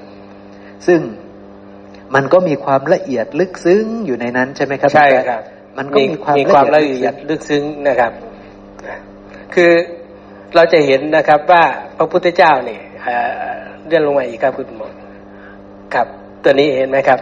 [0.86, 1.00] ซึ่ง
[2.14, 5.42] มันก็มีความละเอียดลึกซึ้งอยู่ในนั้นใช่ไหมครับใช่พี่แป๊ะครับ
[5.78, 8.12] มันก็มีความมีความละเอียดลึกซึ้งนะครับ
[8.86, 8.98] นะ
[9.54, 9.72] คือ
[10.54, 11.62] เราจะเห็นนะครับว่า
[11.96, 13.16] พระพุทธเจ้าเนี่ยเอ่
[13.50, 13.54] อ
[13.86, 14.88] เลื่อนลงมาอีกครับคุณหมอ
[15.94, 16.06] ครับ
[16.44, 17.18] ตัวนี้เห็นไหมครับ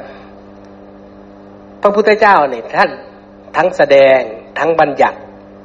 [1.83, 2.91] พระพุทธเจ้าเนี่ยท่าน
[3.57, 4.19] ทั้งแสดง
[4.59, 5.19] ทั้งบัญญัติ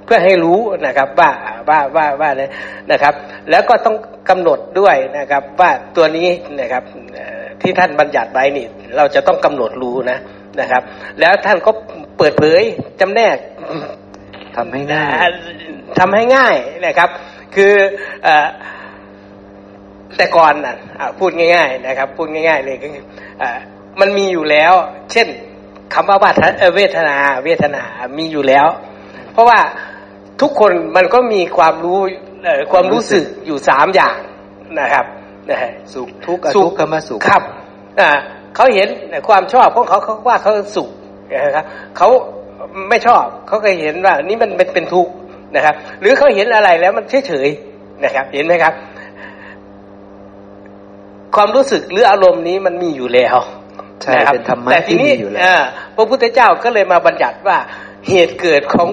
[0.05, 1.31] เพื่อให้รู้นะครับว่า
[1.69, 2.51] ว่าว่าว่าเนี่ย
[2.91, 3.13] นะครับ
[3.50, 3.95] แล้วก็ต้อง
[4.29, 6.29] กำหนดด้วยนะครับ ว่าตัวนี้
[6.60, 8.65] นะครับเอ่อที่ท่านบัญญัติไว้นี่
[8.98, 10.17] เราจะต้องกำหนดรู้นะ
[10.60, 10.81] นะครับ
[11.19, 11.72] แล้วท่านก็
[12.17, 12.62] เปิดเผย
[13.00, 13.38] จำแนก
[14.55, 15.29] ทำให้ง่ายอ่า
[16.00, 16.55] ทำให้ง่าย
[16.86, 17.10] นะครับ
[17.55, 17.74] คือ
[18.24, 18.48] เออ
[20.17, 23.03] แต่ก่อนน่ะอ่าพูดง่าย ๆ นะครับ พูดง่าย ๆ เลยก็คือ
[23.41, 23.57] อ่า
[24.00, 24.74] มันมีอยู่แล้ว
[25.12, 25.27] เช่น
[25.94, 27.84] คำว่าวาทะเอ่อเวทนา เวทนา
[28.18, 28.68] มีอยู่แล้ว
[29.34, 29.60] เพราะว่า
[30.42, 32.00] ทุกคนมันก็มีความรู้
[32.44, 34.18] เอ่อความรู้สึกอยู่สามอย่าง
[34.80, 35.06] นะครับ
[35.50, 37.44] นะฮะสุขทุกข์อสุขทุกขมสุขครับ
[38.00, 38.10] อ่า
[38.56, 38.88] เขาเห็น
[39.27, 40.89] ความชอบของเขาเขาว่าเขาสุข
[41.32, 41.65] นะครับ
[41.98, 42.08] เขา
[42.89, 45.12] ไม่ชอบเขาก็เห็นว่า นี่มันเป็นเป็นทุกข์
[45.56, 48.74] นะครับ หรือเขาเห็นอะไรแล้วมันเฉยเฉยๆนะครับ เห็นไหมครับ
[51.36, 53.38] ความรู้สึกหรืออารมณ์นี้มันมีอยู่แล้ว
[54.04, 55.58] ใช่นะครับเป็นธรรมะแต่ทีที่นี้มีอยู่แล้วอ่า
[55.96, 57.58] พระพุทธเจ้าก็เลยมาบัญญัติว่า
[58.10, 58.90] เหตุเกิดของ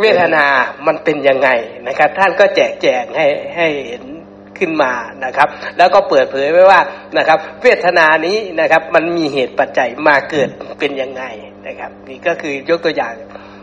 [0.00, 0.44] เวทนา
[0.86, 1.48] มันเป็นยังไง
[1.88, 4.02] นะครับ ท่านก็แจกแจงให้ให้เห็น
[4.58, 4.92] ขึ้นมา
[5.24, 6.80] นะครับ แล้วก็เปิดเผยไว้ว่า
[7.18, 10.48] นะครับ เวทนานี้นะครับ มันมีเหตุปัจจัยมาเกิด
[10.80, 11.24] เป็นยังไง
[11.66, 13.14] นะครับ นี่ก็คือยกตัวอย่าง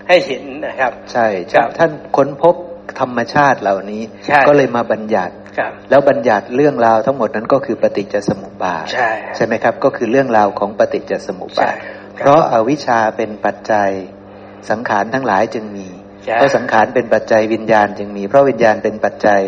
[0.07, 2.55] ให้เห็นนะครับ ใช่ครับท่านค้นพบ
[2.99, 5.40] ธรรมชาติเหล่านี้ใช่ก็เลยมาบัญญัติครับ
[5.89, 8.85] แล้วบัญญัติเรื่องราวทั้งหมดนั้นก็คือปฏิจจสมุปบาท
[9.35, 13.89] ใช่ไหมครับ ก็คือเรื่องราวของปฏิจจสมุปบาทใช่ครับเพราะอาวิชชาเป็นปัจจัย
[14.69, 15.87] สังขารทั้งหลายจึงมี
[16.25, 19.41] ใช่เพราะสังขารเป็นปัจจัยวิญญาณจึงมี เพราะวิญญาณเป็นปัจจัย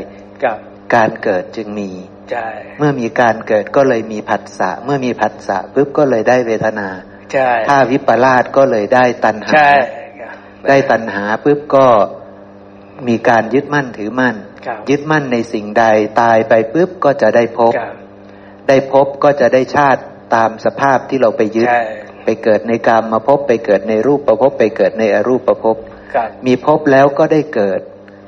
[0.43, 0.57] ครับ
[0.95, 1.89] การเกิดจึงมี
[2.31, 6.87] ใช่เมื่อมีการเกิดก็เลยมีผัสสะเมื่อมีผัสสะปุ๊บก็เลยได้เวทนา
[7.33, 9.71] ใช่ถ้าวิปลาสก็เลยได้ตัณหาใช่
[10.21, 10.35] ครับ
[10.69, 11.87] ได้ตัณหาปุ๊บก็
[13.07, 14.52] มีการยึดมั่นถือมั่นครับ
[14.89, 15.85] ยึดมั่นในสิ่งใด
[16.21, 17.93] ตายไปปุ๊บก็จะได้พบครับ
[18.67, 20.01] ได้พบก็จะได้ชาติ
[20.35, 21.83] ตามสภาพที่เราไปยึดใช่
[22.25, 25.77] ไปเกิดในกามมาพบไปเกิดในรูปประพบไปเกิดในอรูปประพบ
[26.13, 27.79] ครับมีพบแล้วก็ได้เกิด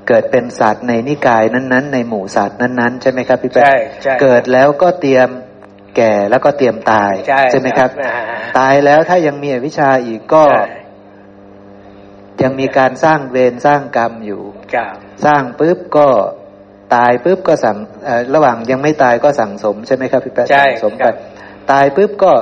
[0.07, 5.29] เกิดเป็นสัตว์ในนิกายนั้นๆ ในหมู่สัตว์นั้นๆ ใช่ไหมครับพี่แป๊ะใช่ใช่เกิดแล้วก็เตรียม
[5.97, 7.13] แก่แล้วก็เตรียมตาย
[7.51, 8.15] ใช่ไหมครับอ่า
[8.59, 10.65] ตายแล้วถ้ายังมีอวิชชาอีกก็ใช่
[12.43, 14.41] ยังมีการสร้างเวรสร้างกรรมอยู่
[14.73, 14.95] ครับ
[15.25, 16.07] สร้างปุ๊บก็
[16.95, 21.15] ตายปุ๊บก็สั่งเอ่อระหว่างยังไม่ตายก็สั่งสมใช่ไหมครับพี่แป๊ะใช่สั่งสมคไปรับ
[21.71, 22.33] ตายปุ๊บก็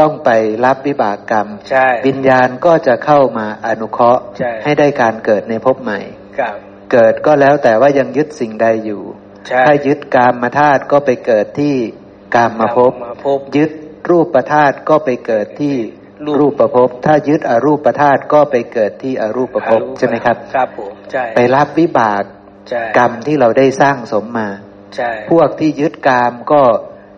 [0.00, 0.30] ต้องไป
[0.64, 6.00] รับวิบากกรรมใช่วิญญาณก็จะเข้ามาอนุเคราะห์ใช่ให้ได้การเกิดในภพใหม่
[6.38, 6.56] ครับ
[6.92, 9.02] เกิดก็แล้วแต่ว่ายังยึดสิ่งใดอยู่
[9.48, 11.76] ใช่ถ้ายึดกามมาธาตุก็ไปเกิดที่
[12.34, 13.70] กามมาภพมาพบยึด
[14.10, 15.76] รูปประธาตุก็ไปเกิดที่
[16.26, 22.22] รูปรูปประภพถ้ายึดอรูปประธาตุก็ไปเกิดที่อรูปประภพใช่ไหมครับ ครับผมใช่ไปรับวิบาก
[22.68, 24.48] ใช่กรรมที่เราได้สร้างสมมา
[24.96, 26.62] ใช่พวกที่ยึดกามก็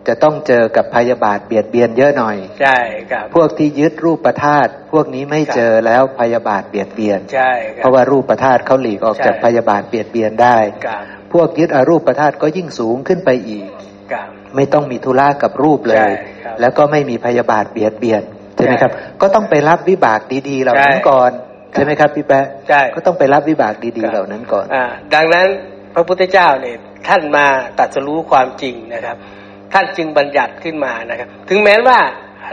[0.07, 2.77] จะต้องเจอกับพยาบาทเบียดเบียนเยอะหน่อยใช่
[3.11, 13.67] ครับพวกที่ยึดรูปประธาตุพวกนี้ไม่เจอแล้วพยาบาทเบียดเบียนใช่คเพรับราะว่ารูปประธาตุเขาหลีกออกใช่จากพยาบาทเบียดเบียนได้ครับพวกยึดอรูปประธาตุก็ยิ่งสูงขึ้นไปอีก
[14.11, 16.09] ครับไม่ต้องมีธุระกับรูปเลยใช่
[16.43, 18.36] ครับแล้วก็ไม่มีพยาบาทเบียดเบียนใช่
[18.67, 21.31] ไหมใช่ครับ ก็ต้องไปรับวิบากดีๆเหล่านั้นใช่ก่อน
[21.73, 25.47] ใช่ไหมครับพี่แป๊ะใช่ก็ต้องไปรับวิบากดีครับๆเหล่านั้นก่อนอ่าดังนั้น
[25.95, 26.77] พระพุทธเจ้าเนี่ย
[27.07, 27.45] ท่านมา
[27.77, 29.17] ตรัสรู้ความจริงนะครับ
[29.73, 31.99] ท่านจึงบัญญัติขึ้นมานะครับ ถึงแม้ว่า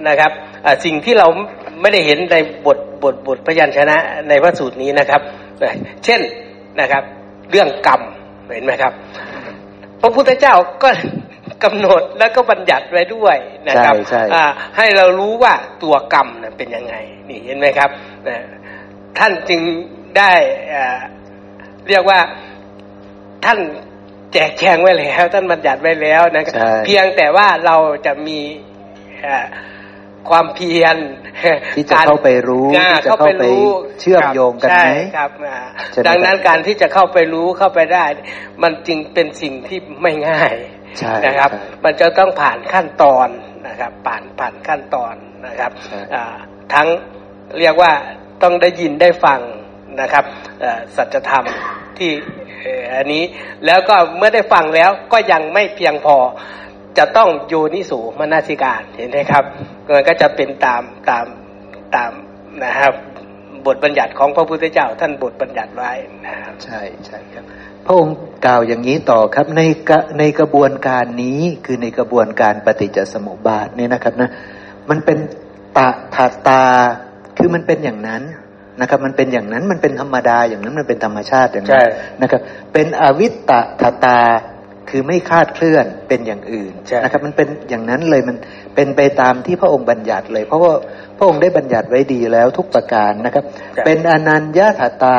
[0.09, 0.33] นะครับ
[0.65, 1.27] อ่าสิ่งที่เรา
[1.81, 3.97] ไม่ได้เห็นในบทบทบทพยัญชนะ
[4.29, 5.21] ในพระสูตรนี้นะครับ
[6.05, 6.21] เช่น
[6.81, 7.03] นะครับ
[7.51, 8.01] เรื่องกรรม
[8.55, 8.93] เห็นไหมครับ
[10.01, 10.89] พระพุทธเจ้าก็
[11.65, 13.37] กำหนดแล้วก็บัญญัติไว้ด้วย
[13.69, 14.45] นะครับใช่ใช่อ่า
[14.77, 16.95] ให้เรารู้ว่าตัวกรรมน่ะเป็นยังไง
[17.29, 17.91] นี่เห็นไหมครับ
[18.29, 18.39] นะ
[19.19, 19.61] ท่านจึง
[20.19, 20.33] ได้
[20.75, 20.99] อ่า
[21.89, 22.19] เรียกว่า
[23.45, 23.59] ท่าน
[24.33, 27.77] แจกแจงไว้แล้ว ท่านบัญญัติไว้แล้วนะครับใช่เพียงแต่ว่าเรา
[28.07, 28.41] จะมี
[29.27, 29.47] อ่า
[30.31, 30.97] ความเพียร
[31.77, 33.45] ที่จะเข้าไปรู้อ่ที่จะเข้าไป
[34.01, 35.59] เชื่อมโยงกันไหมใช่ครับอ่า
[35.93, 38.05] ใช่ไหมดังนั้นครับการที่จะเข้าไปรู้เข้าไปได้
[38.63, 40.74] มันจึงเป็นสิ่งที่ไม่ง่ายใช่
[41.27, 43.29] นะครับใช่มันจะต้องผ่านขั้นตอน
[43.67, 45.15] นะนะครับ ผ่านผ่านขั้นตอน
[45.47, 45.73] นะครับ
[46.75, 46.89] ทั้ง
[47.59, 47.93] เรียกว่า
[48.43, 49.41] ต้องได้ยินได้ฟัง
[50.01, 50.25] นะครับ
[50.97, 51.45] สัจธรรม
[51.99, 52.11] ที่
[52.97, 53.23] อันนี้
[53.67, 56.17] แล้วก็เมื่อได้ฟังแล้วก็ยังไม่เพียงพอ
[56.99, 59.45] จะต้องโยนิสูมนาสิการเห็นไหมครับ
[59.93, 61.27] มันก็จะเป็นตามตาม
[61.97, 62.13] ตาม
[62.65, 62.95] นะครับ
[63.67, 65.93] บทบัญญัติของพระพุทธเจ้าท่านบทบัญญัติไว้
[66.27, 67.45] นะครับใช่ใช่ครับ
[67.87, 68.17] พระองค์
[68.47, 69.63] กล่าวอย่างนี้ต่อครับใน
[70.19, 74.31] ในกระบวนการนี้คือในกระบวนการปฏิจจสมุปบาทนี่นะครับนะ
[74.91, 75.19] มันเป็น
[75.77, 76.63] ตาถาตา
[77.39, 78.23] คือมันเป็นอย่างนั้น
[78.81, 81.85] นะครับ มันเป็นอย่างนั้นมันเป็นธรรมดาอย่างนั้นมันเป็นธรรมชาติอย่างนั้น
[82.23, 82.41] นะครับ
[82.73, 84.21] เป็นอวิตตถาตา
[84.91, 86.73] คือไม่คาดเคลื่อนเป็นอย่างอื่น
[87.05, 88.37] นะครับ มันเป็นอย่างนั้นเลยมัน
[88.75, 90.73] เป็นไปตามที่พระองค์บัญญัติเลย เพราะว่า
[91.19, 93.45] พระองค์ได้บัญญัติไว้ดีแล้วทุกประการนะครับ
[93.85, 95.19] เป็นอนัญญาถาตา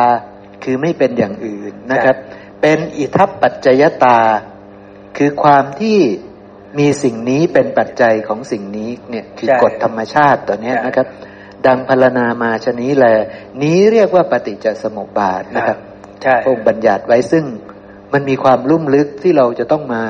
[0.63, 2.15] คือไม่เป็นอย่างอื่นนะครับ
[2.67, 4.19] เป็นอิทัปปัจจยตา
[5.17, 5.99] คือความที่
[6.79, 11.07] มีสิ่งนี้เป็นปัจจัยของสิ่งนี้เนี่ยคือกฎธรรมชาติตัวนี้นะครับ
[11.67, 13.05] ดังพรรณนามาชนี้แล
[13.63, 15.77] นี้เรียกว่าปฏิจจสมุปบาทนะครับ
[16.43, 17.45] พระองค์บัญญัติไว้ซึ่ง
[18.13, 20.03] มันมีความลุ่มลึกที่เราจะต้องมา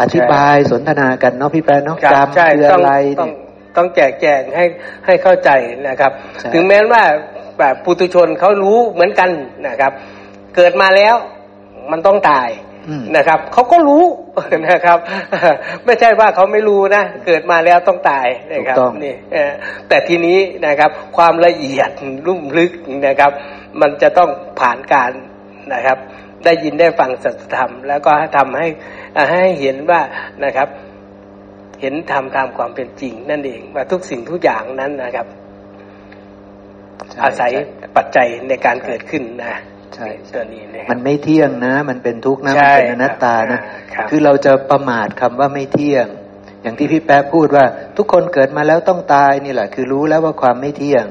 [0.00, 3.30] อธิบายสนทนากันเนาะพี่แปรเนาะกรรมคืออะไรต้อง
[3.76, 4.64] ต้องแจกแจงให้
[5.06, 5.50] ให้เข้าใจ
[5.88, 6.12] นะครับ
[6.54, 7.02] ถึงแม้ว่า
[7.58, 9.30] แบบปุถุชนเขารู้เหมือนกัน
[9.66, 9.92] นะครับ
[10.56, 11.16] เกิดมาแล้ว
[11.90, 12.50] มันต้องตาย
[13.16, 14.04] นะครับเขาก็รู้
[14.68, 14.98] นะครับ
[15.84, 19.14] ไม่ใช่ว่าเขาไม่รู้นะเกิดมาแล้วต้องตายนะครับนี่
[19.88, 21.90] แต่ทีนี้นะครับ ความละเอียด
[22.26, 22.72] ลุ่มลึก
[23.06, 23.32] นะครับ
[23.80, 25.12] มันจะต้องผ่านการ
[25.74, 25.98] นะครับ
[26.44, 28.68] ได้ยินได้ฟังสัจธรรม แล้วก็ทำให้
[29.30, 30.00] ให้เห็นว่า
[30.44, 30.68] นะครับ
[31.80, 35.26] เห็นธรรมตามความเป็นจริง นั่นเองว่าทุกสิ่งทุกอย่างนั้นนะครับ
[37.22, 37.52] อาศัย
[37.96, 39.60] ปัจจัยในการเกิดขึ้นนะ
[39.96, 43.60] ใช่ตัวนี้นะมันไม่เที่ยงนะ มันเป็นทุกข์นะมันเป็นอนัตตานะ
[44.10, 46.06] คือเราจะประมาทคำว่าไม่เที่ยง
[46.62, 47.64] อย่างที่พี่แป๊ะพูดว่า
[47.96, 51.04] ทุกคนเกิดมาแล้วต้องตายนี่แหละ คือรู้แล้วว่าความไม่เที่ยง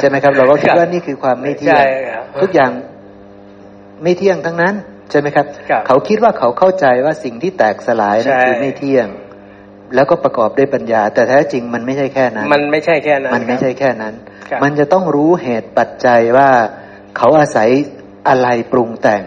[0.00, 1.82] ใช่ไหมครับ เราก็คิดว่านี่คือความไม่เที่ยง
[2.42, 2.70] ทุกอย่าง
[4.02, 4.74] ไม่เที่ยงทั้งนั้น
[5.10, 5.46] ใช่ไหมครับ
[5.86, 9.08] เขาคิดว่าเขาเข้าใจว่าสิ่งที่แตกสลายนั่นคือไม่เที่ยง
[9.94, 14.14] แล้วก็ประกอบด้วยปัญญา แต่แท้จริงมันไม่ใช่แค่นั้น มันไม่ใช่แค่นั้น มันไม่ใช่แค่นั้น
[14.62, 16.50] มันจะต้องรู้เหตุปัจจัยว่า
[17.16, 17.68] เขาอาศัย
[18.28, 19.22] อะไรปรุงแต่ง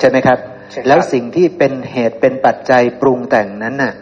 [0.00, 0.38] ใช่ไหมครับ
[0.86, 3.92] แล้วสิ่งที่เป็นเหตุเป็นปัจจัยปรุงแต่งนั้นน่ะ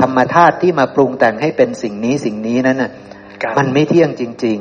[0.00, 2.90] ธรรมธาตุที่มาปรุงแต่งให้เป็นสิ่งนี้สิ่งนี้นั้นน่ะ
[3.58, 4.58] มันไม่เที่ยงจริง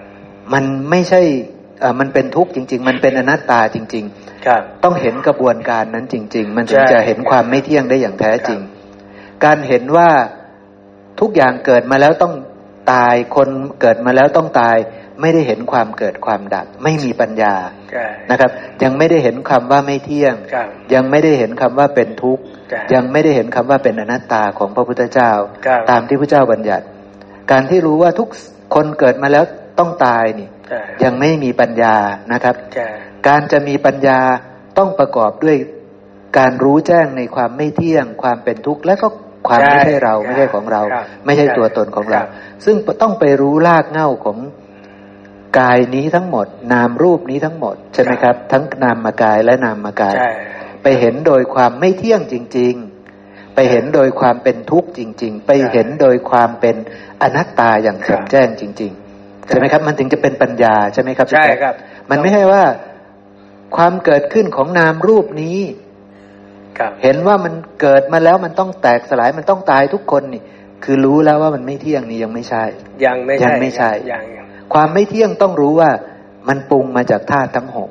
[0.00, 1.22] ๆมันไม่ใช่
[2.00, 8.60] มันเป็นทุกข์จริง ๆ มันเป็นอนัตตาจริงๆครับต้องเห็นกระบวนการนั้นจริง ๆ มันถึงจะเห็นความไม่เที่ยงได้อย่างแท้จริง
[9.44, 10.10] การเห็นว่า
[11.20, 12.34] ทุกอย่างเกิดมาแล้วต้อง
[12.92, 13.48] ตายคน
[13.80, 14.76] เกิดมาแล้วต้องตาย
[15.22, 17.54] ไม่ได้เห็นความเกิดความดับ ไม่มีปัญญา
[18.30, 18.50] นะครับ
[18.82, 20.34] ยังไม่ได้เห็นคำว่าไม่เที่ยง
[20.94, 22.42] ยังไม่ได้เห็นคำว่าเป็นทุกข์
[22.94, 25.30] ยังไม่ได้เห็นคำว่าเป็นอนัตตาของพระพุทธเจ้า
[25.90, 26.84] ตามที่พระเจ้าบัญญัติ
[27.50, 28.28] การที่รู้ว่าทุก
[28.74, 29.44] คนเกิดมาแล้ว
[29.78, 30.48] ต้องตายนี่
[31.04, 31.94] ยังไม่มีปัญญา
[32.32, 32.54] นะครับ
[33.28, 34.18] การจะมีปัญญา
[34.78, 35.56] ต้องประกอบด้วย
[36.38, 39.08] การรู้แจ้งในความไม่เที่ยง ความเป็นทุกข์และก็
[39.48, 40.82] ความไม่ใช่เราไม่ใช่ของเรา
[41.24, 42.20] ไม่ใช่ตัวตนของเรา
[42.64, 44.38] ซึ่งต้องไปรู้รากเหง้าของ
[45.58, 50.14] กายนี้ทั้งหมด นามรูปนี้ทั้งหมดใช่ไหมครับ ทั้งนามมากายและนามมากาย
[50.82, 52.74] ไปเห็นโดยความไม่เที่ยงจริง
[53.14, 56.76] ๆ ไปเห็นโดยความเป็นทุกข์จริง ๆ ไปเห็นโดยความเป็น
[57.22, 61.74] อนัตตาอย่างแจ่มแจ้งจริง ๆ ใช่ไหมครับ มันถึงจะเป็นปัญญาใช่ไหมครับใช่ครับ
[62.10, 62.62] มันไม่ใช่ว่า
[63.76, 65.58] ความเกิดขึ้นของนามรูปนี้
[67.02, 70.42] เห็นว่ามันเกิดมาแล้วมันต้องแตกสลายมันต้องตายทุกคนนี่
[70.84, 72.64] คือรู้แล้วว่ามันไม่เที่ยงนี่ยังไม่ใช่
[73.04, 74.24] ยังไม่ยังไม่ใช่ยัง
[74.74, 75.90] ความไม่เที่ยงต้องรู้ว่า
[76.48, 77.88] มันปรุงมาจากธาตุทั้งหก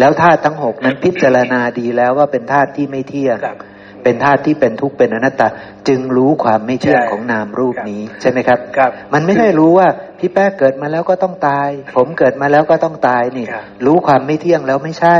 [0.00, 3.36] แล้วธาตุทั้งหกนั้นพิจารณาดีแล้วว่าเป็นธาตุที่ไม่เที่ยง
[4.04, 5.48] เป็นธาตุที่เป็นทุกข์เป็นอนัตตา
[5.88, 13.46] จึงรู้ความไม่เที่ยงของนามรูปนี้ใช่ไหมครับครับมันไม่ได้รู้ว่าพี่แป๊กเกิดมาแล้วก็ต้องตาย ผมเกิดมาแล้วก็ต้องตายนี่
[13.86, 15.16] รู้ความไม่เที่ยงแล้วไม่ใช่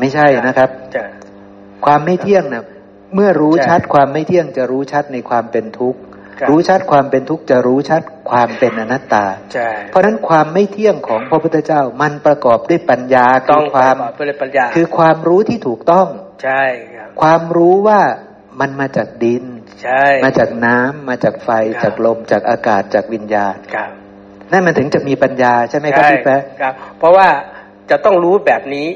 [0.00, 0.70] ไม่ใช่นะครับ
[1.86, 2.64] ความไม่เที่ยงนะ
[3.14, 6.00] เมื่อรู้ชัดความไม่เที่ยงจะรู้ชัดในความเป็นทุกข์
[6.50, 9.24] รู้ชัดความเป็นทุกข์จะรู้ชัดความเป็นอนัตตา
[9.90, 13.96] เพราะฉะนั้นความไม่เที่ยงของพระพุทธเจ้ามันประกอบด้วยปัญญาคือความ
[14.74, 16.06] คือความรู้ที่ถูกต้อง
[16.44, 16.62] ใช่
[17.20, 18.00] ความรู้ว่า
[18.60, 19.44] มันมาจากดิน
[19.82, 21.50] ใช่มาจากน้ำมาจากไฟ
[21.84, 23.54] จากลมจากอากาศจากวิญญาณ
[24.52, 27.28] นั่นมันถึงจะมีปัญญาใช่ไหมครับพี่แป๊ะครับเพราะว่า
[27.90, 28.86] จะต้องรู้แบบนี้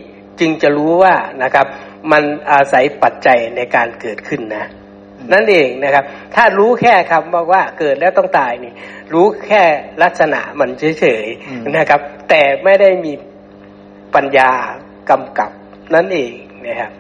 [0.40, 1.66] จึงจะรู้ว่านะครับ
[2.12, 4.66] มันอาศัยปัจจัยในการเกิดขึ้นนะ
[5.32, 6.04] นั่นเองนะครับ
[6.34, 8.72] ถ้ารู้แค่คำบอกว่าเกิดแล้วต้องตายนี่
[9.12, 9.62] รู้แค่
[10.02, 13.12] ลักษณะมันเฉยๆนะครับ แต่ไม่ได้มี
[14.14, 14.50] ปัญญา
[15.10, 15.50] กำกับ
[15.94, 16.32] นั่นเอง
[16.66, 16.90] นะครับ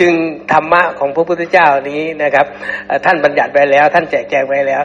[0.00, 0.14] จึง
[0.52, 2.46] ธรรมะของพระพุทธเจ้านี้นะครับ
[3.04, 4.82] ท่านบัญญัติไว้แล้ว ท่านแจกแจงไว้แล้ว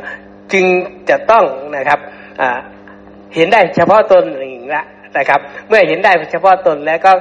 [0.53, 0.65] จึง
[1.09, 1.45] จะต้อง
[1.77, 1.99] นะครับ
[3.35, 4.83] เห็นได้เฉพาะตนหนึ่งละ
[5.17, 7.11] นะครับ เมื่อเห็นได้เฉพาะตนแล้วก็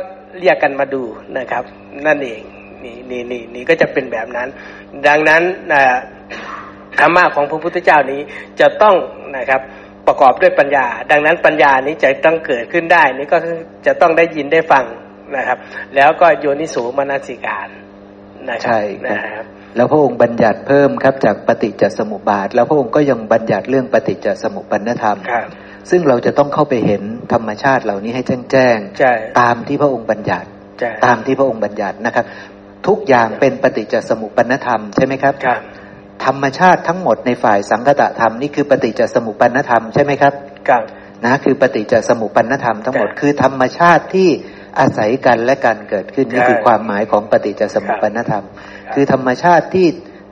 [0.40, 1.02] เรียกกันมาดู
[1.38, 1.64] นะครับ
[2.06, 2.42] นั่นเอง
[2.84, 4.48] นี่นี่นี่นี่ก็จะเป็นแบบนั้น
[5.06, 5.42] ดังนั้น
[7.00, 8.20] ธรรมะของพระพุทธเจ้านี้
[8.60, 8.94] จะต้อง
[9.36, 9.60] นะครับ
[10.06, 13.38] ประกอบด้วยปัญญา ดังนั้นปัญญานี้จะต้องเกิดขึ้นได้นี่ก็
[13.86, 14.84] จะต้องได้ยินได้ฟัง
[15.36, 15.58] นะครับ
[15.96, 17.68] แล้วก็โยนิสูมนสิการ
[18.48, 18.80] นะครับใช่
[19.34, 25.18] ครับแล้วพระองค์บัญญัติเพิ่มครับจากปฏิจจสมุปบาท แล้วพระองค์ก็ยังบัญญัติเรื่องปฏิจจสมุปปนธรรม
[25.90, 28.78] ซึ่งเราจะต้องเข้าไปเห็นธรรมชาติเหล่านี้ให้แจ้งแจ้ง
[29.40, 30.48] ตามที่พระองค์บัญญัติ
[31.04, 32.24] ตามที่พระองค์บัญญัตินะครับ
[32.86, 35.34] ทุกอย่างเป็นปฏิจจสมุปปนธรรมใช่ไหมครับ
[36.24, 40.32] ธรรมชาติทั้งหมดในฝ่ายสังคตะธรรมนี่คือปฏิจจสมุปปนธรรมใช่ไหมครับ
[40.68, 40.82] ครับ
[41.24, 44.28] นะคือปฏิจจสมุปปนธรรมทั้งหมดคือธรรมชาติที่
[44.80, 48.44] อาศัยกันและการเกิดขึ้นนี่คือความหมายของปฏิจจสมุปปนธรรม
[48.94, 49.86] คือธรรมชาติที่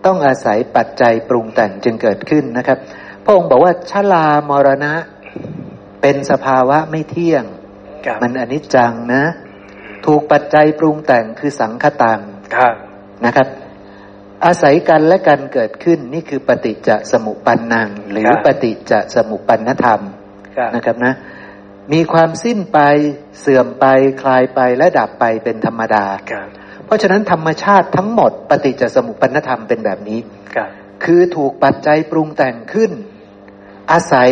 [0.06, 2.78] ต้องอาศัยปัจจัยปรุงแต่งจึงเกิดขึ้นนะครับ
[3.24, 4.94] พระองค์บอกว่าชลามรณะ
[6.02, 7.44] เป็นสภาวะไม่เที่ยง
[8.22, 9.24] มันอนิจจังนะ
[10.06, 12.20] ถูกปัจจัยปรุงแต่งคือสังขตัง
[13.26, 13.48] นะครับ
[14.44, 20.00] อาศัยกันและกันเกิดขึ้นนี่คือปฏิจจสมุปปันนัง หรือปฏิจจสมุปปันธรรม
[20.74, 21.14] นะครับนะ
[21.92, 22.78] มีความสิ้นไป
[23.40, 23.86] เสื่อมไป
[24.22, 26.04] คลายไปและดับไปเป็นธรรมดา
[26.84, 30.18] เพราะฉะนั้นธรรมชาติทั้งหมด ปฏิจจสมุปปันธรรมเป็นแบบนี้
[31.04, 32.90] คือถูกปัจจัยปรุงแต่งขึ้น
[33.92, 34.30] อาศัย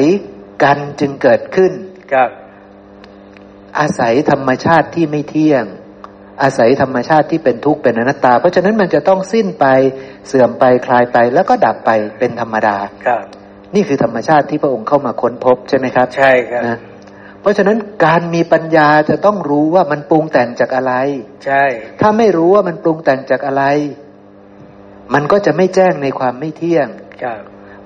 [0.62, 1.72] กันจึงเกิดขึ้น
[2.12, 2.30] ครับ
[3.78, 5.64] อาศัยธรรมชาติที่ไม่เที่ยง
[6.42, 9.66] อาศัยธรรมชาติที่เป็นทุกข์เป็นอนัตตา เพราะฉะนั้นมันจะต้องสิ้นไป
[10.28, 12.76] เสื่อมไปคลายไปแล้วก็ดับไปเป็นธรรมดา
[13.06, 13.24] ครับ
[13.74, 16.78] นี่คือธรรมชาติที่พระองค์เข้ามาค้นพบใช่ไหมครับ ใช่ครับนะ
[17.40, 20.94] เพราะฉะนั้นการมีปัญญาจะต้องรู้ว่ามันปรุงแต่งจากอะไร
[21.46, 21.64] ใช่
[22.00, 23.64] ถ้าไม่รู้ว่ามันปรุงแต่งจากอะไร
[25.14, 26.88] มันก็จะไม่แจ้งในความไม่เที่ยง
[27.22, 27.40] ครับ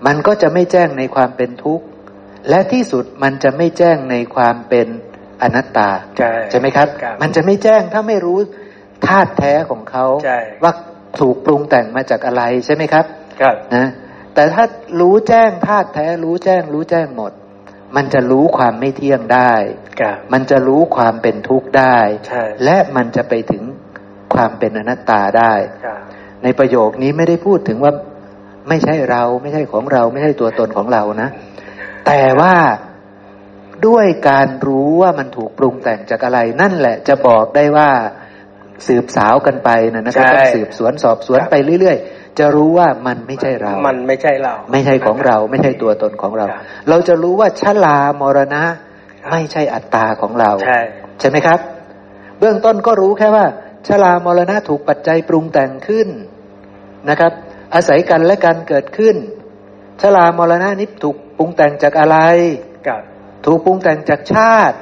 [0.06, 1.84] มันก็จะไม่แจ้งในความเป็นทุกข์
[2.48, 4.86] และที่สุดมันจะไม่แจ้งในความเป็น
[5.44, 5.90] อนัตตา
[6.50, 6.88] ใช่ไหมครับ
[7.22, 8.38] มันจะไม่แจ้งถ้าไม่รู้
[9.06, 10.06] ธาตุแท้ของเขา
[10.62, 10.72] ว่า
[11.18, 13.04] ถูกปรุงแต่งมาจากอะไรใช่ไหมครับ
[13.40, 13.86] ครับนะ
[14.34, 14.64] แต่ถ้า
[15.00, 17.32] รู้แจ้งธาตุแท้ รู้แจ้ง รู้แจ้งหมด
[17.96, 19.52] มันจะรู้ความไม่เที่ยงได้
[20.32, 21.96] มันจะรู้ความเป็นทุกข์ได้
[22.64, 23.62] และมันจะไปถึง
[24.34, 25.54] ความเป็นอนัตตาได้
[26.42, 27.92] ในประโยคนี้ไม่ได้พูดถึงว่า
[28.68, 31.28] ไม่ใช่เราไม่ใช่ของเราไม่ใช่ตัวตนของเรานะ
[32.06, 32.54] แต่ว่า
[33.86, 37.90] ด้วยการรู้ว่ามันถูกปรุงแต่งจากอะไร นั่นแหละจะบอกได้ว่า
[38.86, 46.46] สืบสาวกันไปนะนะครับต้องสืบสวนสอบสวนไปเรื่อยๆ จะรู้ว่ามันไม่ใช่เรา มันไม่ใช่เรา ไม่ใช่ของเรา ไม่ใช่ตัวตนของเรา
[46.88, 48.62] เราจะรู้ว่าชลามรณะ
[49.30, 50.80] ไม่ใช่อัตตาของเรา ใช่
[51.20, 51.58] ใช่ไหมครับ
[52.38, 53.46] เบื้องต้นก็รู้แค่ว่า
[53.88, 56.08] ชลามรณะถูกปัจจัยปรุงแต่งขึ้น
[57.08, 57.32] นะครับ
[57.74, 59.16] อาศัยกันและกันเกิดขึ้น
[60.02, 62.16] ชลามรณะนี้ถูกปรุงแต่งจากอะไร
[63.44, 64.76] ถูกปรุงแต่งจากชาติ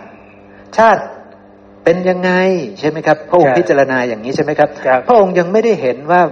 [0.78, 1.02] ชาติ
[1.84, 2.30] เป็นยังไง
[2.78, 4.68] ใช่ไหมครับ พระองค์พิจารณาอย่างนี้ใช่ไหมครับ
[5.06, 6.22] พระองค์ยังไม่ได้เห็นว่า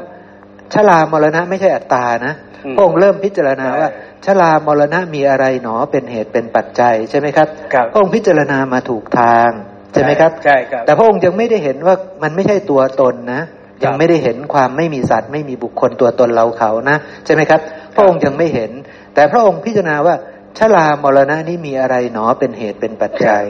[0.75, 2.35] ชลามรณะไม่ใช่อัตตานะ
[2.77, 3.89] พระองค์เริ่มพิจารณาว่า
[4.27, 7.49] ชลามรณะมีอะไรหนอเป็นเหตุเป็นปัจจัยใช่ไหมครับ
[7.93, 9.51] พระองค์พิจารณามาถูกทาง
[9.93, 13.43] ใช่ไหมครับใช่ครับ แต่พระองค์ยังไม่ได้เห็นว่ามันไม่ใช่ตัวตนนะ
[13.85, 17.61] ยังไม่ได้เห็นความไม่มีสัตว์ ไม่มีบุคคลตัวตนเราเขานะ ใช่ไหมครับ
[17.95, 18.71] พระองค์ยังไม่เห็น
[19.15, 20.15] แต่พระองค์พิจารณาว่า
[20.59, 23.45] ชรามรณะนี้มีอะไรหนอเป็นเหตุเป็นปัจจัย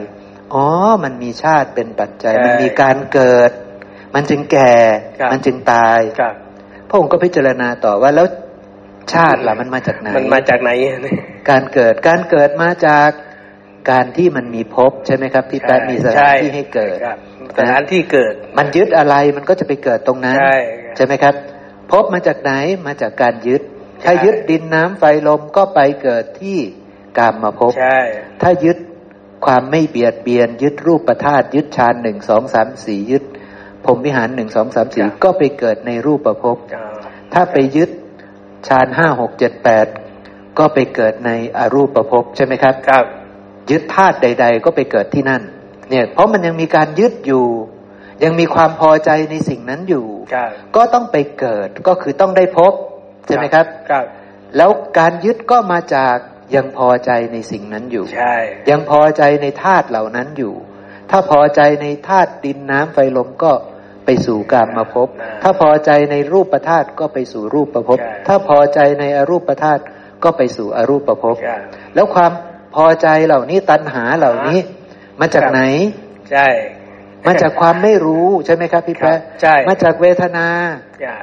[0.53, 0.65] อ๋อ
[1.03, 3.51] มันมีชาติเป็นปัจจัย มันมีการเกิด
[4.15, 4.75] มันจึงแก่
[5.31, 5.99] มันจึงตาย
[6.89, 8.27] พระองค์ก็พิจารณาต่อว่าแล้ว
[9.13, 10.69] ชาติล่ะมันมาจากไหน มันมาจากไหน
[11.49, 13.09] การเกิด การเกิดมาจาก
[13.91, 16.97] การที่มันมีภพใช่ไหมครับ ที่แต่มีสถานที่ให้เกิด
[17.57, 20.37] สถานที่เกิด มันยึดอะไรมันก็จะไปเกิดตรงนั้น
[20.95, 21.35] ใช่ไหมครับ
[21.91, 22.51] ภพมาจากไหน
[22.87, 23.61] มาจากการยึด
[24.03, 26.59] ถ้ายึดดินน้ำไฟลมก็ไปเกิดที่
[27.17, 27.71] กามมาพบ
[28.41, 28.77] ถ้ายึด
[29.45, 33.23] ความไม่เบียดเบียน ยึดรูปประธาตยึดฌานหนึ่งสองสามสี่ยึด
[33.85, 36.57] พรมวิหารหนึ่งสองสามสี่ก็ไปเกิดในรูปประพบ
[37.33, 37.89] ถ้าไปยึด
[38.67, 39.87] ฌานห้าหกเจ็ดแปด
[40.59, 43.05] ก็ไปเกิดในอรูปประพบใช่ไหมครับครับ
[43.69, 45.41] ยึดธาตุใด ๆ ก็ไปเกิดที่นั่น
[45.89, 47.45] เนี่ย เพราะมันยังมีการยึดอยู่
[48.23, 50.05] ยังมีความพอใจในสิ่งนั้นอยู่
[50.75, 52.73] ก็ต้องไปเกิดก็คือต้องได้พบ
[53.25, 54.05] ใช่ไหมครับครับ
[54.57, 54.69] แล้ว
[54.99, 56.15] การยึดก็มาจาก
[56.55, 58.35] ยังพอใจในสิ่งนั้นอยู่ ใช่
[58.69, 60.53] ยังพอใจในธาตุเหล่านั้นอยู่
[61.11, 63.51] ถ้าพอใจในธาตุดินน้ำไฟลมก็
[64.05, 65.07] ไปสู่กามมาพบ
[65.43, 69.81] ถ้าพอใจในรูปประธาตุก็ไปสู่รูปประพบ ถ้าพอใจในอรูปประธาตุ
[70.23, 71.35] ก็ไปสู่อรูปประพบ
[71.95, 72.31] แล้วความ
[72.75, 74.59] พอใจเหล่านี้ตัณหาเหล่านี้
[75.19, 75.61] มาจากไหน
[76.31, 76.47] ใช่
[77.27, 80.47] มาจากความไม่รู้ใช่ไหมครับพี่แป๊ะใช่มาจากเวทนา
[81.01, 81.15] อย่า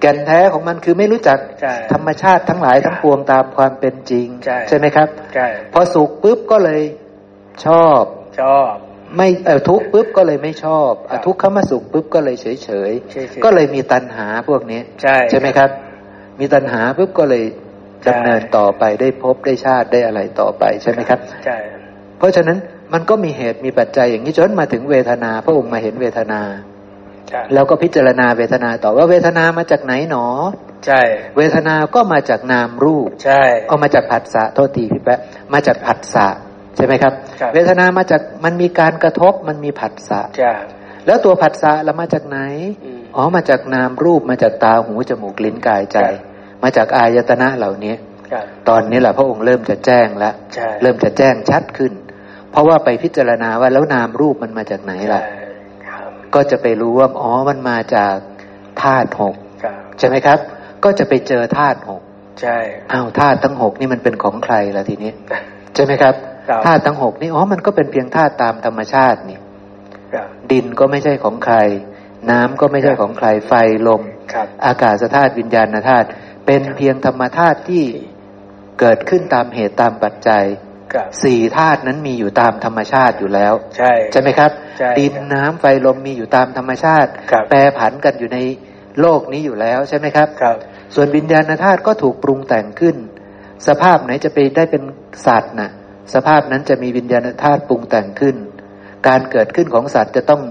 [0.00, 4.26] แก่นแท้ของมันคือไม่รู้จักใช่ธรรมชาติทั้งหลายทั้งปวงตามความเป็นจริง
[4.68, 6.82] ใช่ไหมครับใช่พอสุขปุ๊บก็เลย
[7.66, 8.02] ชอบ
[8.40, 8.74] ชอบ
[9.16, 15.70] ไม่เออทุกข์ปุ๊บก็เลยไม่ชอบครัอะบทุกข์เข้ามาสุขปุ๊บก็เลยเฉยเฉยๆเฉยๆก็เลยมีตัณหาพวกนี้ใช่ใช่ไหมครับ
[16.40, 17.44] มีตัณหาปุ๊บก็เลย
[18.02, 21.56] ใช่ดำเนินต่อไปได้พบได้ชาติได้อะไรต่อไปใช่ไหมครับใช่
[22.18, 22.58] เพราะฉะนั้น
[22.92, 26.75] มันก็มีเหตุมีปัจจัยอย่างนี้จนมาถึงเวทนา พระองค์มาเห็นเวทนาใช่
[27.54, 30.26] แล้วก็พิจารณาเวทนาต่อว่าเวทนามาจากไหนหนอ
[30.86, 31.00] ใช่
[31.36, 35.20] เวทนาก็มาจากนามรูป ใช่เอามาจากผัสสะโทษทีพี่แป๊ะ
[35.52, 36.28] มาจากผัสสะ
[36.76, 40.52] ใช่ไหมครับครับเวทนามาจากมันมีการกระทบมันมีผัสสะใช่
[41.06, 42.38] แล้วตัวผัสสะละมาจากไหน
[42.84, 47.94] อืมอ๋อมาจากนามรูปมาจากตาหูจมูกลิ้นกายใจครับมาจากอายตนะเหล่านี้
[48.32, 51.92] ครับตอนนี้แหละพระองค์เริ่มจะแจ้งแล้วใช่เริ่มจะแจ้งชัดขึ้น
[52.50, 55.35] เพราะว่าไปพิจารณาว่าแล้วนามรูปมันมาจากไหนล่ะใช่ครับ
[56.34, 58.14] ก็จะไปรู้ว่าอ๋อมันมาจาก
[58.82, 60.38] ธาตุหกครับใช่ไหมครับ
[60.84, 62.02] ก็จะไปเจอธาตุหก
[62.40, 62.58] ใช่
[62.92, 65.12] อ้าวธาตุทั้งหกนี่มันเป็นของใครล่ะทีนี้
[65.74, 66.14] ใช่ไหมครับ
[66.48, 69.38] ครับธาตุทั้งหกนี่อ๋อมันก็เป็นเพียงธาตุตามธรรมชาตินี่
[70.14, 71.56] ครับดินก็ไม่ใช่ของใคร
[72.30, 73.52] น้ำก็ไม่ใช่ของใครไฟ
[73.88, 76.06] ลมครับอากาศธาตุวิญญาณธาตุ
[76.46, 77.84] เป็นเพียงธรรมธาตุที่
[78.80, 80.65] เกิดขึ้นตามเหตุตามปัจจัยครับ
[81.24, 88.38] สี่ธาตุนั้นมีอยู่ตามธรรมชาติอยู่แล้ว ใช่ใช่ไหมครับใช่ดินน้ำไฟลมมีอยู่ตามธรรมชาติครับแปรผันกันอยู่ใน
[89.00, 90.56] โลกนี้อยู่แล้วใช่ไหมครับครับ
[90.94, 92.96] ส่วนวิญญาณธาตุก็ถูกปรุงแต่งขึ้น
[93.68, 94.82] สภาพไหนจะไปได้เป็น
[95.26, 95.70] สัตว์น่ะ
[96.14, 98.36] สภาพนั้นจะมีวิญญาณธาตุปรุงแต่งขึ้น
[99.08, 100.42] การเกิดขึ้นของสัตว์จะต้อง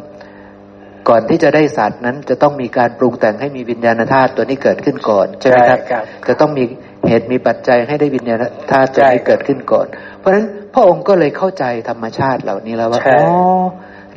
[1.09, 6.63] ก่อนที่จะได้สัตว์นั้นจะต้องมีการปรุงแต่งให้มีวิญญาณธาตุตัวนี้เกิดขึ้นก่อนใช่ไหมครับใช่ครับจะต้องมี
[7.07, 9.87] เหตุมีปัจจัยให้ได้วิญญาณธาตุตัวนี้ใช่ครับเกิดขึ้นก่อน
[10.19, 13.29] เพราะฉะนั้นพระองค์ก็เลยเข้าใจธรรมชาติเหล่านี้แล้วว่าใช่อ๋อ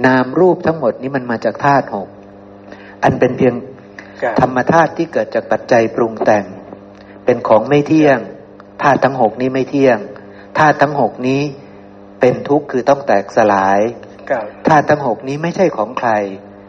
[0.07, 2.09] นามรูปทั้งหมดนี้มันมาจากธาตุหก
[3.03, 3.55] อันเป็นเพียง
[4.22, 6.44] ครับธรรมธาตุที่เกิดจากปัจจัยปรุงแต่ง
[7.24, 8.18] เป็นของไม่เที่ยง
[8.83, 9.98] ธาตุทั้งหกนี้ไม่เที่ยง
[10.59, 11.42] ธาตุทั้งหกนี้
[12.20, 13.81] เป็นทุกข์คือต้องแตกสลาย
[14.31, 16.11] ครับธาตุทั้งหกนี้ไม่ใช่ของใคร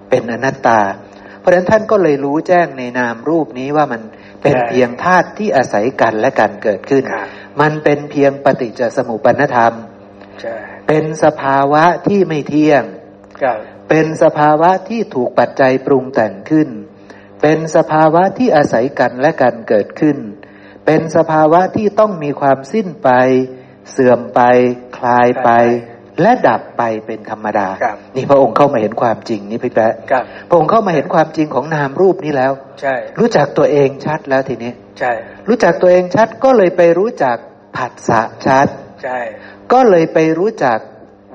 [0.10, 0.82] เป็นอนัตตา
[1.40, 4.02] เพราะฉะนั้นท่านก็เลยรู้แจ้งในนามรูปนี้ว่ามัน
[4.42, 7.28] เป็นใช่เพียงธาตุที่อาศัยกันและกันเกิดขึ้นครับ
[7.62, 9.74] มันเป็นเพียงปฏิจจสมุปปนธรรม
[10.42, 10.56] ใช่
[10.88, 12.84] เป็นสภาวะที่ไม่เที่ยง
[13.42, 13.58] ครับ
[13.90, 16.70] เป็นสภาวะที่ถูกปัจจัยปรุงแต่งขึ้น
[17.42, 20.18] เป็นสภาวะที่อาศัยกันและกันเกิดขึ้น
[20.86, 23.10] เป็นสภาวะที่ต้องมีความสิ้นไป
[23.92, 24.42] เสื่อมไป
[24.98, 25.50] คลายไป
[26.22, 32.52] และดับไปเป็นธรรมดาครับนี่พระองค์เข้ามาเห็นความจริงนี่พี่แป๊ะครับพระองค์เข้ามาเห็นความจริงของนามรูปนี้แล้ว
[32.82, 35.12] ใช่รู้จักตัวเองชัดแล้วทีนี้ใช่
[35.48, 37.38] รู้จักตัวเองชัดก็เลยไปรู้จัก
[37.76, 38.68] ผัสสะชัด
[39.04, 39.20] ใช่
[39.74, 40.80] ก็เลยไปรู้จัก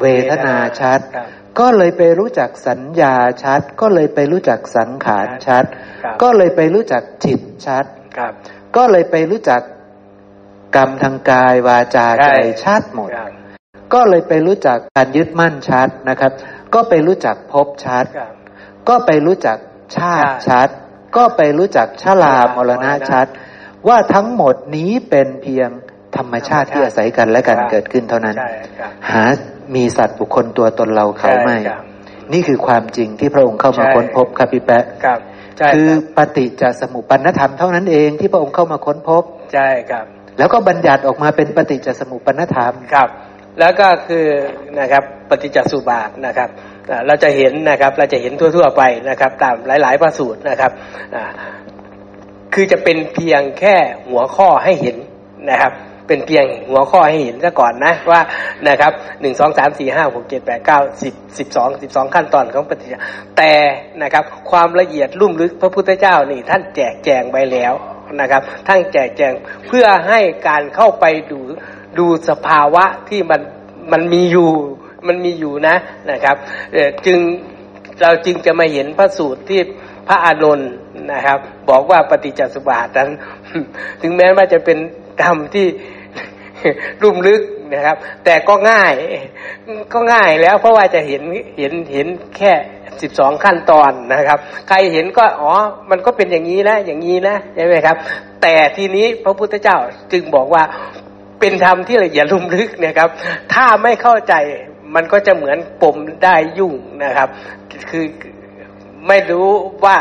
[0.01, 1.29] เวทนาชัดครับ
[1.61, 5.65] ก็เลยไปรู้จักสัญญาชัด ก็เลยไปรู้จักสังขารชัด
[6.05, 7.85] ครับก็เลยไปรู้จักจิตชัด
[8.19, 8.33] ครับ
[8.77, 9.61] ก็เลยไปรู้จัก
[10.77, 12.33] กรรมทางกายวาจาใจ
[12.65, 13.31] ชัดหมดครับ
[13.93, 16.33] ก็เลยไปรู้จักการยึดมั่นชัดนะครับ
[16.75, 18.33] ก็ไปรู้จักภพชัดครับ
[18.89, 19.57] ก็ไปรู้จัก
[19.97, 20.69] ชาติชาติชัด
[21.17, 23.27] ก็ไปรู้จักชรามรณะชัด
[23.89, 25.69] ว่าทั้งหมดนี้เป็นเพียง
[26.17, 29.25] ธรรมชาติที่อาศัยกันและกันเกิดขึ้นเท่านั้นใช่ครับหา
[29.75, 31.83] มีสัตว์บุคคลตัวตนเราเขาไม่ใช่ครับ
[32.33, 35.19] นี่คือความจริงที่พระองค์เข้ามาใช่ค้นพบครับพี่แปะครับ
[35.59, 39.23] ใช่คือรับปฏิจจสมุปปนธรรมเท่านั้นเองที่พระองค์เข้ามาค้นพบ
[39.55, 40.05] ใช่ครับ
[40.39, 43.09] แล้วก็บัญญัติออกมาเป็นปฏิจจสมุปปนธรรมครับ
[43.59, 44.27] แล้วก็คือ
[44.81, 46.49] นะครับปฏิจจสุบาทนะครับ
[47.07, 50.73] เราจะเห็นนะครับเราจะเห็นทั่วๆไปนะครับ ตามหลายๆพระสูตรนะครับ
[52.55, 53.77] คือจะเป็นเพียงแค่
[54.09, 54.97] หัวข้อให้เห็น
[55.51, 55.73] นะครับ
[56.09, 58.21] เป็นเพียงหัวข้อให้เห็นซะก่อนนะว่า
[58.69, 62.95] นะครับหนึ่งสองสามสี่ห้าหกเจ็ดแปดเก้าสิบสิบสองสิบสองขั้นตอนของปฏิจจ
[63.37, 63.53] แต่
[64.03, 67.73] นะครับ ความละเอียดลุ่มลึกพระพุทธเจ้านี่ท่านแจกแจงไปแล้ว
[68.21, 69.33] นะครับท่านแจกแจง
[69.69, 71.41] เพื่อให้การเข้าไปดู
[71.99, 73.41] ดูสภาวะที่มัน
[73.93, 74.51] มันมีอยู่
[75.07, 75.77] มันมีอยู่นะ
[76.11, 76.37] นะครับ
[77.07, 77.19] จึง
[78.03, 79.61] เราจึงจะมาเห็นพระสูตรที่
[80.09, 80.71] พระอานนท์
[81.13, 81.39] นะครับ
[81.71, 83.09] บอกว่าปฏิจจสมุบาทนั้น
[84.03, 84.79] ถึงแม้ว่าจะเป็น
[85.23, 85.67] ธรรมที่
[87.03, 87.43] ลุ่มลึก
[87.75, 88.93] นะครับ แต่ก็ง่าย
[89.93, 91.23] ก็ง่ายแล้วเพราะว่าจะเห็น
[91.59, 92.53] เห็นเห็นแค่
[93.03, 94.39] สิบสองขั้นตอนนะครับ
[94.69, 95.53] ใครเห็นก็อ๋อ
[95.91, 97.97] มันก็เป็นอย่างนี้นะ อย่างนี้นะใช่ไหมครับ
[98.43, 99.79] แต่ทีนี้พระพุทธเจ้า
[100.13, 100.63] จึงบอกว่า
[101.45, 103.09] เป็นธรรมที่ละเอียดลุมลึกนะครับ
[103.53, 104.35] ถ้าไม่เข้าใจ
[104.95, 106.75] มันก็จะเหมือนปมได้ยุ่ง
[107.05, 107.29] นะครับ
[107.91, 108.05] คือ
[109.09, 109.49] ไม่รู้
[109.85, 109.99] ว่า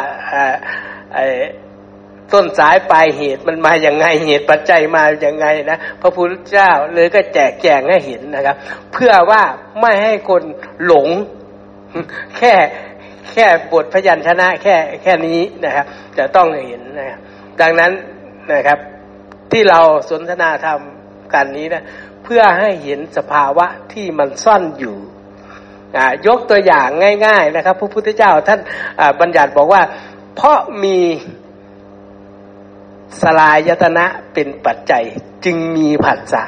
[2.33, 8.55] ต้นสายปลายเหตุมันมาอย่างไงเหตุปัจจัยมาอย่างไงนะพระพุทธเจ้าเลยก็แจกแจงให้เห็นนะครับ
[8.93, 9.41] เพื่อว่า
[9.79, 10.43] ไม่ให้คน
[10.85, 11.07] หลง
[12.37, 12.53] แค่
[13.33, 15.85] แค่บทพยัญชนะแค่แค่นี้นะครับ
[16.17, 17.19] จะต้องเห็นนะครับ
[17.61, 17.91] ดังนั้น
[18.53, 18.79] นะครับ
[19.51, 19.79] ที่เรา
[20.09, 20.81] สนทนาธรรม
[21.34, 21.84] กันนี้นะ
[22.23, 24.97] เพื่อให้เห็นสภาวะที่มันซ่อนอยู่
[26.27, 26.88] ยกตัวอย่าง
[27.25, 28.59] ง่าย ๆ นะครับ พระพุทธเจ้าท่าน
[29.19, 29.81] บัญญัติบอกว่า
[30.36, 30.97] เพราะมี
[33.21, 35.03] สลายตนะเป็นปัจจัย
[35.45, 36.43] จึงมีผัสสะ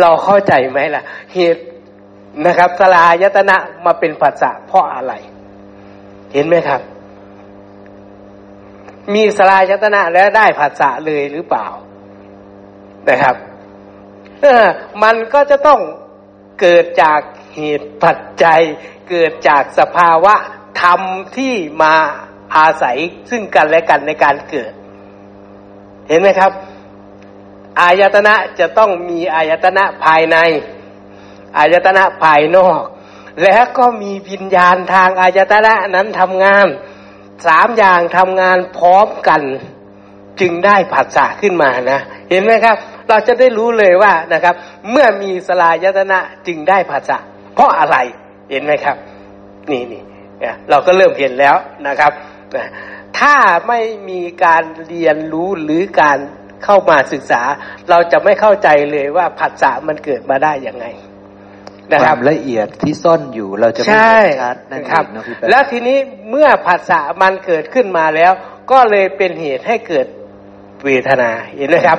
[0.00, 1.02] เราเข้าใจไหมล่ะ
[1.34, 1.62] เหตุ
[2.46, 5.12] นะครับสลายตนะมาเป็นผัสสะเพราะอะไร
[6.32, 6.80] เห็นไหมครับ
[9.14, 11.66] มีสลายตนะแล้วได้ผัสสะเลยหรือเปล่า
[13.08, 13.36] นะครับ
[15.02, 15.80] มันก็จะต้อง
[16.60, 17.20] เกิดจาก
[17.56, 18.60] เหตุปัจจัย
[19.08, 20.34] เกิดจากสภาวะ
[20.82, 21.00] ธรรม
[21.36, 21.94] ที่มา
[22.56, 22.98] อาศัย
[23.30, 24.72] ซึ่งกันและกันในการเกิด
[26.08, 26.52] เห็นไหมครับ
[27.80, 30.36] อายตนะจะต้องมีอายตนะภายใน
[31.58, 32.82] อายตนะภายนอก
[33.42, 36.66] แล้วก็มีวิญญาณทางอายตนะนั้นทำงาน
[37.46, 39.42] สามอย่างทำงานพร้อมกัน
[40.40, 42.76] จึงได้ผัสสะขึ้นมานะ เห็นไหมครับ
[43.10, 44.54] เราจะได้รู้เลยว่านะครับ
[44.90, 47.18] เมื่อมีสลายตนะจึงได้ภาษา
[47.54, 47.96] เพราะอะไร
[48.50, 48.96] เห็นไหมครับ
[49.70, 50.02] นี่นี่
[50.70, 51.56] เราก็เริ่มเห็นแล้ว
[51.88, 52.12] นะครับ
[53.18, 53.36] ถ้า
[53.68, 53.80] ไม่
[54.10, 56.18] มีการเรียนรู้หรือการ
[56.64, 57.42] เข้ามาศึกษา
[57.90, 60.86] เราจะไม่เข้าใจเลยว่าผัสสะมันเกิดมาได้ยังไง
[61.92, 65.04] นะครับละเอียดที่ซ่อนอยู่เราจะไม่เห็นชัดนะครับ
[65.50, 65.98] แล้วทีนี้
[66.30, 68.32] เมื่อผัสสะมันเกิดขึ้นมาแล้ว
[68.70, 70.06] ก็เลยเป็นเหตุให้เกิด
[70.84, 71.98] เวทนาเห็นไหมครับ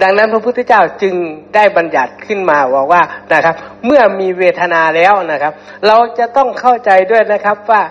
[0.00, 1.14] ดังนั้นพระพุทธเจ้าจึง
[1.54, 3.54] ได้บัญญัติขึ้นมาบอกว่านะครับ
[3.86, 5.52] เมื่อมีเวทนาแล้วนะครับ
[5.86, 7.82] เราจะต้องเข้าใจด้วยนะครับว่า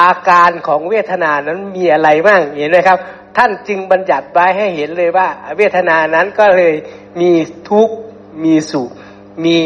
[0.00, 2.98] อาการของเวทนานั้นมีอะไรบ้างเห็นไหมครับ
[3.36, 6.74] ท่านจึงบัญญัติไว้ให้เห็นเลยว่า เวทนานั้นก็เลย
[7.20, 7.32] มี
[7.70, 7.94] ทุกข์
[8.44, 8.90] มีสุข
[9.44, 9.58] มี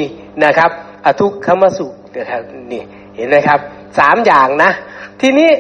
[0.45, 0.70] นะครับ
[1.05, 2.42] อทุกขมสุขเดี๋ยวครับ
[2.72, 2.82] นี่
[3.16, 3.59] เห็นไหมครับ
[3.99, 4.70] สามอย่างนะ
[5.20, 5.51] ทีนี้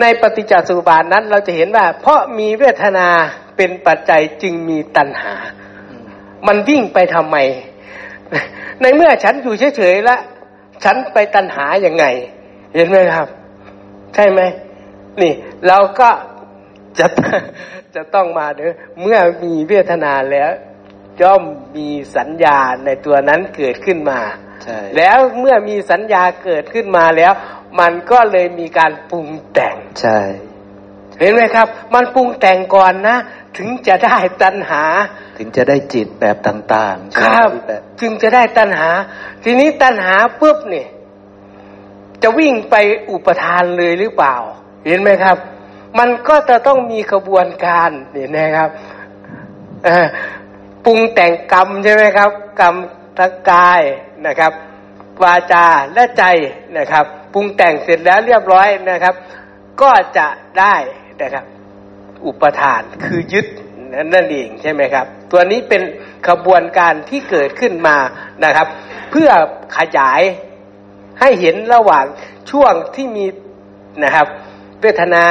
[0.00, 3.08] ในปฏิจจสุบานนั้นเราจะเห็นว่า เพราะมีเวทนา
[3.56, 5.34] เป็นปัจจัยจึงมีตัณหา
[6.46, 7.36] มันวิ่งไปทำไม
[8.80, 10.20] ในเมื่อฉันอยู่เฉยๆแล้ว
[10.84, 12.06] ฉันไปตัณหาอย่างไง
[12.74, 13.28] เห็นไหมครับ
[14.14, 14.40] ใช่ไหม
[15.20, 15.32] นี่
[15.66, 16.10] เราก็
[16.98, 17.06] จะ
[17.94, 20.50] จะต้องมาเด้อเมื่อมีเวทนาแล้ว
[21.22, 21.42] ย่อม
[21.76, 24.20] มีสัญญาในตัวนั้นเกิดขึ้นมา
[24.96, 27.32] แล้วเมื่อมีสัญญาเกิดขึ้นมาแล้ว
[27.80, 30.20] มันก็เลยมีการปรุงแต่ง ใช่
[31.18, 33.16] เห็นไหมครับ มันปรุงแต่งก่อนนะ
[33.56, 34.82] ถึงจะได้ตัณหา
[35.38, 37.48] ถึงจะได้จิตแบบต่างๆครับ
[38.00, 38.88] จึงจะได้ตัณหา
[39.44, 40.88] ทีนี้ตัณหาปุ๊บเนี่ย
[42.22, 42.74] จะวิ่งไป
[43.10, 44.34] อุปทานเลยหรือเปล่า
[44.86, 45.36] เห็นไหมครับ
[45.98, 48.70] มันก็จะต้องมีขบวนการเห็นไหมครับ
[50.84, 52.74] ปรุงแต่งกรรมใช่ไหมครับ กรรม
[53.18, 53.82] ทั้งกาย
[54.26, 54.52] นะครับ
[55.22, 56.24] วาจาและใจ
[56.76, 59.14] นะครับ ปรุงแต่งเสร็จแล้วเรียบร้อยนะครับ
[59.82, 60.28] ก็จะ
[60.60, 60.74] ได้
[61.22, 61.44] นะครับ
[62.26, 63.46] อุปทานคือยึด
[64.14, 65.82] นั่นเองใช่ไหมครับ ตัวนี้เป็น
[66.28, 67.96] ขบวนการที่เกิดขึ้นมา
[68.44, 68.66] นะครับ
[69.10, 69.30] เพื่อ
[69.78, 70.22] ขยาย
[71.20, 72.04] ให้เห็นระหว่าง
[72.50, 73.26] ช่วงที่มี
[74.04, 74.26] นะครับ
[74.80, 75.24] เวทนา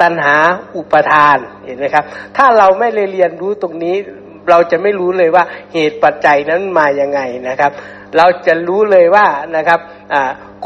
[0.00, 0.36] ตัณหา
[0.76, 2.04] อุปทานเห็นไหมครับ
[2.36, 3.96] ถ้าเราไม่เลยเรียนรู้ตรงนี้
[4.50, 7.72] เราจะไม่รู้เลยว่าเหตุปัจจัยนั้นมายังไงนะครับ
[8.16, 9.80] เราจะรู้เลยว่านะครับ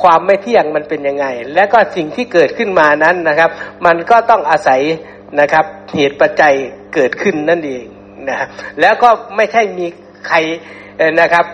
[0.03, 3.51] ความไม่เที่ยงมันเป็นยังไง และก็สิ่งที่เกิดขึ้นมานั้นนะครับ
[3.86, 4.80] มันก็ต้องอาศัย
[5.40, 5.64] นะครับ
[5.97, 6.55] เหตุปัจจัย
[6.94, 7.84] เกิดขึ้นนั่นเอง
[8.28, 8.36] นะ
[8.80, 9.86] แล้วก็ไม่ใช่มี
[10.26, 10.36] ใคร
[11.20, 11.44] นะครับ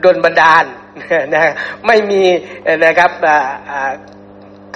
[0.00, 0.64] โดนบันดาล
[1.32, 1.52] นะ
[1.86, 2.22] ไม่มี
[2.84, 3.10] นะครับ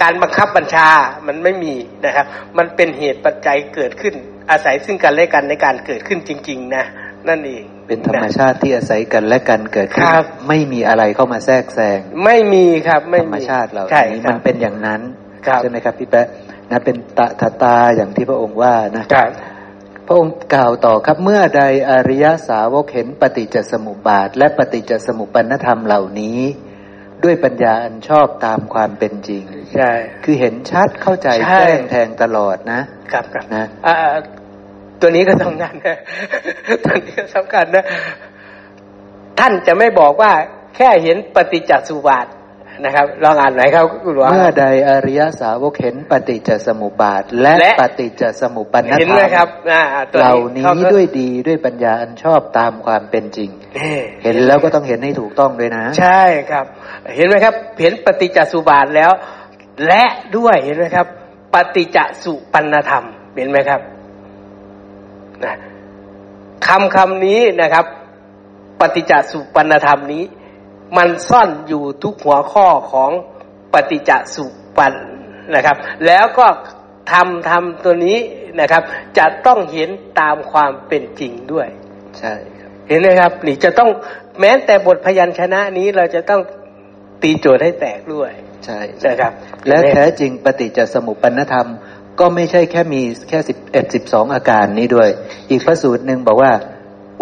[0.01, 0.89] การบังคับบัญชา
[1.27, 2.25] มันไม่มีนะครับ
[2.57, 4.13] มันเป็นเหตุปัจจัยเกิดขึ้น
[4.51, 6.83] อาศัยซึ่งกันและกันในการเกิดขึ้นจริง ๆ นะ
[7.27, 10.05] นั่นเอง เป็นธรรมชาติที่อาศัยกันและกันเกิดขึ้น
[10.47, 13.83] ไม่มีอะไรเข้ามาแทรกแซง ไม่มีครับไม่ธรรมชาติเรา
[14.13, 15.01] นี้มันเป็นอย่างนั้น
[15.61, 16.27] ใช่ไหมครับพี่แป๊ะ
[16.71, 19.03] นะเป็นตถาตาอย่างที่พระองค์ว่านะ
[20.07, 26.39] พระองค์กล่าวต่อครับเมื่อใดอริยสาวกเห็นปฏิจจสมุปบาท และปฏิจจสมุปปนธรรมเหล่านี้
[27.23, 29.43] ด้วยปัญญาอันชอบตามความเป็นจริง
[29.75, 29.91] ใช่
[30.23, 32.79] คือเห็นชัดเข้าใจแจ้งแทงตลอดนะ
[33.11, 33.65] ครับครับนะ
[35.01, 35.97] ตัวนี้ก็สำคัญนะ
[36.85, 37.83] ตัวนี้ก็สำคัญนะ
[39.39, 40.31] ท่านจะไม่บอกว่า
[40.75, 42.27] แค่เห็นปฏิจจสุบาท
[42.85, 49.47] นะครับลองอ่านไหนครับคุณหลวงเมื่อใดอริยสาวกเห็นปฏิจจสมุปบาท และปฏิจจสมุปปนธรรมเห็นไหมครับ
[50.17, 53.49] เหล่านี้ด้วยดีด้วยปัญญาอันชอบตามความเป็นจริง
[54.23, 56.65] เห็นแล้วก็ต้องเห็นให้ถูกต้องด้วยนะ ใช่ครับ
[57.15, 59.11] เห็นไหมครับ เห็นปฏิจจสุบาทแล้ว
[59.87, 60.03] และ
[60.37, 61.07] ด้วยเห็นไหมครับ
[61.53, 63.03] ปฏิจจสุปันธรรม
[63.37, 63.81] เห็นไหมครับ
[65.45, 65.55] นะ
[66.67, 67.85] คำคำนี้นะครับ
[68.79, 70.23] ปฏิจจสุปันธรรมนี้
[70.97, 73.11] มันซ่อนอยู่ทุกหัวข้อของ
[73.73, 74.45] ปฏิจจสุ
[74.77, 74.93] ปัน
[75.55, 76.47] นะครับ แล้วก็
[77.11, 78.17] ทำทำตัวนี้
[78.59, 78.83] นะครับ
[79.17, 81.67] จะต้องเห็นตามความเป็นจริงด้วย
[82.19, 83.89] ใช่ครับเห็นไหมครับนี่จะต้อง
[84.39, 86.41] แม้แต่บทพยัญชนะนี้เราจะต้อง
[87.21, 88.31] ตีโจทย์ให้แตกด้วย
[88.65, 89.33] ใช่นะครับ
[89.67, 91.67] และแท้จริงปฏิจจสมุปปนธรรม
[92.19, 95.09] ก็ไม่ใช่แค่มีแค่สิบเอ็ดสิบสองอาการนี้ด้วย
[95.49, 96.53] อีกพระสูตรหนึ่งบอกว่า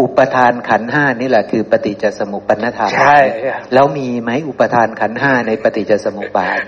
[0.02, 6.60] อุปทานขันธ์ห้านี่แหละคือปฏิจจสมุปปนธรรมใช่ครับแล้วมีไหมอุปทานขันธ์ห้าในปฏิจจสมุปบาท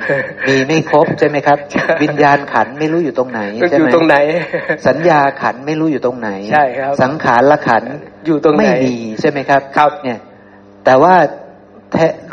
[0.47, 4.15] มีไม่ครบใช่ไหมครับใช่วิญญาณขันธ์ไม่รู้อยู่ตรงไหนมันใช่อยู่ไหมตรงไหน
[4.87, 7.91] สัญญาขันธ์ไม่รู้อยู่ตรงไหนใช่ครับสังขารละขันธ์
[8.25, 10.19] อยู่ตรงไหนไม่มีใช่ไหมครับครับเนี่ย
[10.85, 11.48] แต่ว่าแท้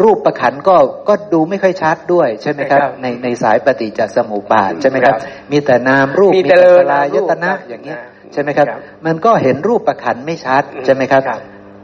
[0.03, 0.77] รูปประขันธ์ก็
[1.09, 11.41] ก็ดูไม่ค่อยชัดด้วยใช่ไหมครับครับ ในในสายปฏิจจสมุปบาทใช่ไหมครับครับมีแต่นามรูปมีมีแต่แต่เลสยลายตนะครับอย่างเงี้ยครับใช่ไหมครับครับ มันก็เห็นรูปประขันธ์ไม่ชัดอืมใช่ไหมครับครับ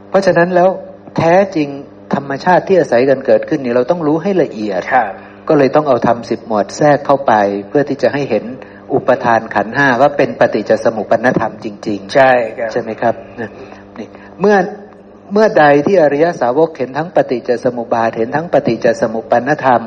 [0.09, 0.69] เพราะฉะนั้นแล้ว
[1.17, 1.67] แท้จริง
[2.15, 5.11] ธรรมชาติที่อาศัยกันเกิดขึ้นนี่เราต้องรู้ให้ละเอียดครับ
[5.47, 7.33] ก็เลยต้องเอาทำสิบหมวดแทรกเข้าไป
[7.67, 8.43] เพื่อที่จะให้เห็น
[8.93, 13.49] อุปทานขันธ์ห้าว่าเป็นปฏิจจสมุปปนธรรมจริง ๆ ใช่ครับใช่ไหมครับนะ
[13.97, 14.07] นี่
[14.39, 14.55] เมื่อ
[15.35, 19.83] เมื่อใดที่อริยสาวกเห็นทั้งปฏิจจสมุปบาทเห็นทั้งปฏิจจสมุปปนธรรม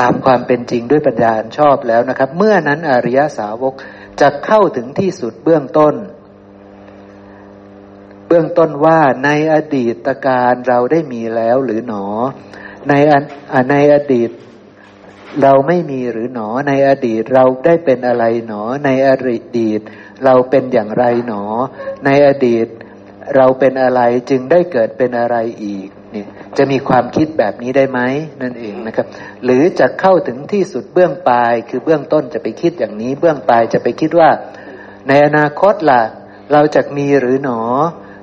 [0.00, 3.74] ตามความเป็นจริงด้วยปัญญาชอบแล้วนะครับ เมื่อนั้นอริยสาวก
[4.20, 5.94] จะเข้าถึงที่สุดเบื้องต้น
[8.28, 12.06] เบื้องต้นว่าในอดีตการเราได้มีแล้วหรือหนอ
[12.88, 12.92] ใน
[13.52, 14.30] อในอดีต
[15.42, 19.10] เราไม่มีหรือหนอ ในอดีตเราได้เป็นอะไรหนอ ในอ
[19.60, 19.80] ดีต
[20.24, 21.44] เราเป็นอย่างไรหนอ
[22.04, 22.68] ในอดีต
[23.36, 24.00] เราเป็นอะไร
[24.30, 26.26] จึงได้เกิดเป็นอะไรอีกเนี่ย
[26.58, 28.00] จะมีความคิดแบบนี้ได้ไหม
[28.42, 29.06] นั่นเองนะครับ
[29.44, 34.30] หรือจะเข้าถึงที่สุดเบื้องปลาย คือเบื้องต้นจะไปคิดอย่างนี้ เบื้องปลายจะไปคิดว่า
[35.08, 36.02] ในอนาคตล่ะ
[36.52, 37.60] เราจะมีหรือหนอ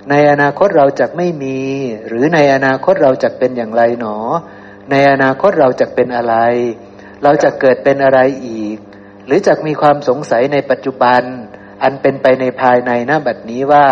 [0.09, 1.59] ในอนาคตเราจะไม่มี
[2.07, 4.17] หรือในอนาคตเราจะเป็นอย่างไรหนอ
[4.91, 6.35] ในอนาคตเราจะเป็นอะไร
[7.23, 8.77] เราจะเกิดเป็นอะไรอีก
[9.25, 11.21] หรือจะมีความสงสัยในปัจจุบัน
[11.83, 13.85] อันเป็นไปในภายในหน้าบัดนี้ว่า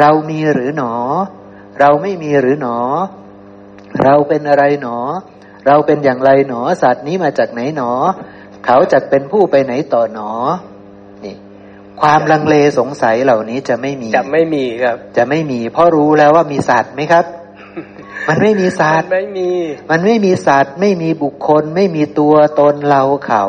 [0.00, 0.94] เรามีหรือหนอ
[1.80, 2.78] เราไม่มีหรือหนอ
[4.02, 4.98] เราเป็นอะไรหนอ
[5.66, 7.90] เราเป็นอย่างไรหนอ สัตว์นี้มาจากไหนหนอ
[8.66, 10.30] เขาจะเป็นผู้ไปไหนต่อหนอ
[11.24, 11.36] นี่
[12.00, 17.24] ความลังเลสงสัยเหล่านี้จะไม่มี จะไม่มีครับ จะไม่มี เพราะรู้แล้วว่ามีสัตว์ไหมครับ
[18.28, 19.50] มันไม่มีสัตว์มันไม่มี
[19.90, 23.44] มันไม่มีสัตว์ ไม่มีบุคคล ไม่มีตัวตนเราเขา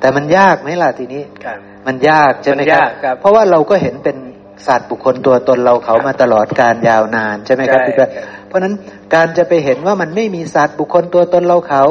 [0.00, 4.16] แต่มันยากไหมล่ะทีนี้ครับมันยากใช่ไหมมันครัยาบกครับ เพราะว่าเราก็เห็นเป็น
[4.66, 8.10] สัตว์บุคคลตัวตนเราเขามาตลอดการยาวนานใช่ไหมครับใช่พี่แป๊ะ
[8.48, 8.74] เพราะฉะนั้น
[9.14, 11.84] การจะไปเห็นว่ามันไม่มีสัตว์บุคคลตัวตนเราเขา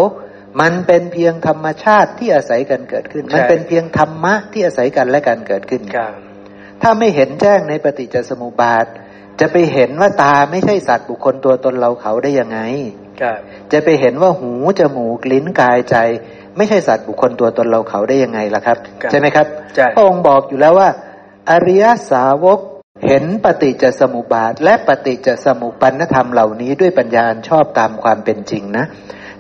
[0.62, 6.14] มันเป็นเพียงธรรมชาติที่อาศัยกันเกิดขึ้น มันเป็นเพียงธรรมะที่อาศัยกันและกันเกิดขึ้นครับ
[6.82, 8.86] ถ้าไม่เห็นแจ้งในปฏิจจสมุปบาท
[9.40, 12.60] จะไปเห็นว่าตาไม่ใช่สัตว์บุคคลตัวตนเราเขาได้ยังไง
[13.22, 13.38] ครับ
[13.72, 15.96] จะไปเห็นว่าหูจมูกลิ้นกายใจ
[16.58, 19.46] ไม่ใช่สัตว์บุคคลตัวตนเราเขาได้ยังไงล่ะครับครับใช่ไหมครับ
[19.76, 20.90] ใช่พระองค์บอกอยู่แล้วว่า
[21.50, 22.60] อริยสาวก
[23.08, 28.86] เห็นปฏิจจสมุปบาท และปฏิจจสมุปปนธรรมเหล่านี้ด้วยปัญญาอันชอบตามความเป็นจริงนะ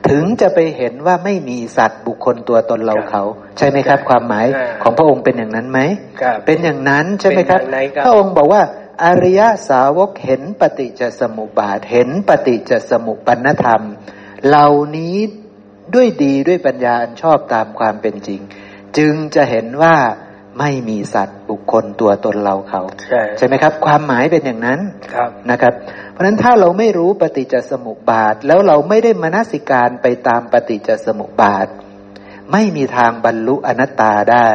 [0.10, 3.24] ถึงจะไปเห็นว่าไม่มีสัตว์บุคคลตัวตนเราเขา
[3.58, 5.80] ใช่ไหมครับ ความหมายอ่าของพระองค์เป็นอย่างนั้นไหม
[6.22, 8.64] ครับเป็นอย่างนั้นใช่ไหมครับเป็นอย่างนั้นครับ พระองค์บอกว่า
[9.04, 13.84] อริยสาวกเห็นปฏิจจสมุปบาท เห็นปฏิจจสมุปปนธรรม
[14.48, 15.16] เหล่านี้
[15.94, 18.42] ด้วยดีด้วยปัญญาอันชอบตามความเป็นจริง
[18.98, 19.96] จึงจะเห็นว่า
[20.60, 24.80] ไม่มีสัตว์บุคคลตัวตนเราเขาใช่ใช่ไหมครับ ความหมายเป็นอย่างนั้น
[25.14, 25.74] ครับนะครับ
[26.12, 31.68] เพราะฉะนั้นถ้าเราไม่รู้ปฏิจจสมุปบาท แล้วเราไม่ได้มนสิการไปตามปฏิจจสมุปบาท
[32.52, 34.50] ไม่มีทางบรรลุอนัตตาได้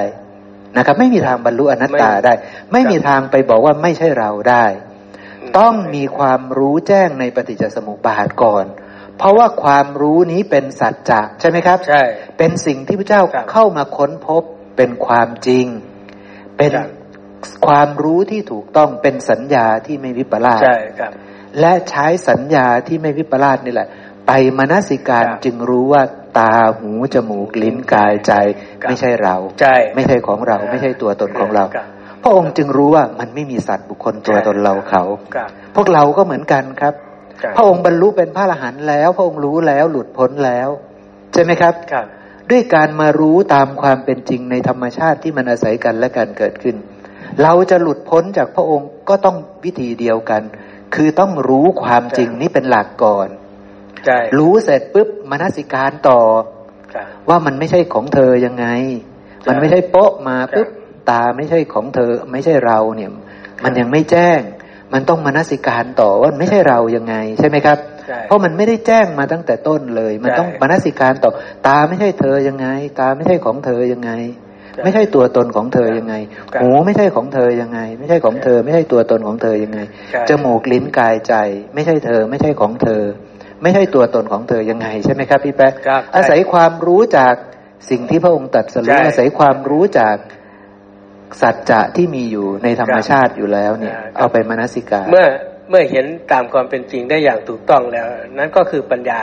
[0.76, 2.32] นะครับ ไม่มีทางบรรลุอนัตตาได้
[2.72, 4.66] ไม่มีทางไปบอกว่าไม่ใช่เราได้
[5.58, 8.64] ต้องมีความรู้แจ้งในปฏิจจสมุปบาทก่อน
[9.18, 12.02] เพราะว่าความรู้นี้เป็นสัจจะใช่ไหมครับ ใช่
[12.38, 14.42] เป็นสิ่งที่พระเจ้าครับเข้ามาค้นพบ
[14.76, 15.66] เป็นความจริง
[16.56, 16.88] เป็นครับ
[17.66, 21.12] ความรู้ที่ถูกต้องเป็นสัญญาที่ไม่วิปลาสใช่ครับ
[21.60, 23.88] และใช้สัญญาที่ไม่วิปลาสนี่แหละ
[24.26, 26.02] ไปมนสิการครับจึงรู้ว่า
[26.38, 28.32] ตาหูจมูกลิ้นกายใจ
[28.82, 31.86] ครับไม่ใช่เราใช่ไม่ใช่ของเรา ไม่ใช่ตัวตนของเราครับ
[32.22, 35.02] พระองค์จึงรู้ว่ามันไม่มีสัตว์บุคคลตัวตนเราเขา
[35.34, 36.94] ครับพวกเราก็เหมือนกันครับ
[37.42, 40.68] ครับ พระองค์บรรลุเป็นพระอรหันต์แล้ว พระองค์รู้แล้วหลุดพ้นแล้ว
[41.32, 42.06] ใช่ไหมครับครับ
[42.50, 46.76] ด้วยการมารู้ตามความเป็นจริงในธรรมชาติที่มันอาศัยกันและการเกิดขึ้น
[47.42, 50.42] เราจะหลุดพ้นจากพระองค์ก็ต้องวิธีเดียวกัน
[50.94, 53.28] คือต้องรู้ความจริงนี่เป็นหลักก่อน
[54.06, 56.20] ใช่รู้เสร็จปุ๊บมนสิการต่อ
[56.94, 58.66] ครับว่ามันไม่ใช่ของเธอยังไง
[59.48, 60.68] มันไม่ใช่โป๊ะมาปุ๊บ
[61.10, 63.10] ตาไม่ใช่ของเธอไม่ใช่เราเนี่ย
[63.64, 64.40] มันยังไม่แจ้ง
[64.92, 67.78] มันต้องมนสิการต่อว่ามันไม่ใช่เรายังไง ใช่ไหมครับ
[68.26, 71.30] เพราะมันไม่ได้แจ้งมาตั้งแต่ต้นเลย มันต้องมนสิการต่อ
[71.66, 72.66] ตาไม่ใช่เธอยังไง
[73.00, 74.12] ตาไม่ใช่ของเธอยังไง
[74.84, 76.14] ไม่ใช่ตัวตนของเธอยังไง
[76.60, 79.80] หูไม่ใช่ของเธอยังไง ไม่ใช่ของเธอ ไม่ใช่ตัวตนของเธอยังไง
[80.28, 81.34] จมูกลิ้นกายใจ
[81.74, 83.02] ไม่ใช่เธอ ไม่ใช่ของเธอ
[83.62, 85.72] ไม่ใช่ตัวตนของเธอยังไง ใช่ไหมครับพี่แป๊ะ
[86.16, 87.34] อาศัยความรู้จาก
[87.90, 90.16] สิ่งที่พระองค์ตรัสรู้อาศัยความรู้จาก
[91.42, 95.26] สัจจะที่มีอยู่ในธรรมชาติอยู่แล้วเนี่ย เอาไปมนสิกาเมื่อ
[95.68, 98.06] เมื่อเห็นตามความเป็นจริงได้อย่างถูกต้องแล้ว
[98.38, 99.20] นั่นก็คือปัญญา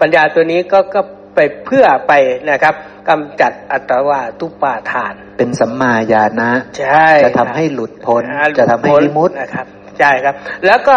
[0.00, 1.00] ปัญญาตัวนี้ก็ก็
[1.34, 2.12] ไปเพื่อไป
[2.50, 2.74] นะครับ
[3.08, 8.22] กำจัดอัตวาทุปาทาน เป็นสัมมาญาณะใช่จะทำให้หลุดพ้น
[8.58, 9.66] จะทำให้วิมุตนะครับ
[9.98, 10.34] ใช่ครับ
[10.66, 10.96] แล้วก็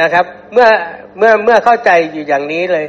[0.00, 0.68] นะครับเมื่อ
[1.18, 2.86] เมื่อเมื่อเข้าใจอยู่อย่างนี้เลย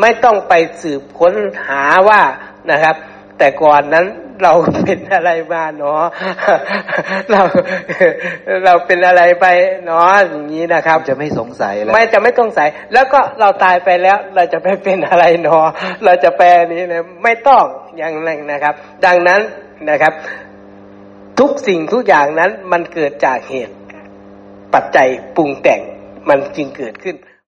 [0.00, 1.34] ไม่ต้องไปสืบค้น
[1.66, 2.22] หาว่า
[2.70, 2.96] นะครับ
[3.38, 4.06] แต่ก่อนนั้น
[4.42, 4.52] เรา
[4.84, 6.02] เป็นอะไรมาเนาะ
[7.30, 7.42] เรา
[8.64, 9.46] เราเป็นอะไรไป
[9.86, 15.66] เนาะอย่างนี้นะครับ จะไม่สงสัยแล้วไม่จะไม่ต้องใส่แล้วก็เราตายไปแล้ว เราจะไปเป็นอะไรเนาะ
[16.04, 17.64] เราจะแปลนี้นะไม่ต้อง
[17.96, 18.74] อย่างนั้นนะครับ
[19.06, 19.40] ดังนั้น
[19.90, 20.12] นะครับ
[21.38, 23.76] ทุกสิ่งทุกอย่างนั้นมันเกิดจากเหตุ
[24.74, 25.80] ปัจจัยปรุงแต่ง
[26.28, 27.16] มันจึงเกิดขึ้น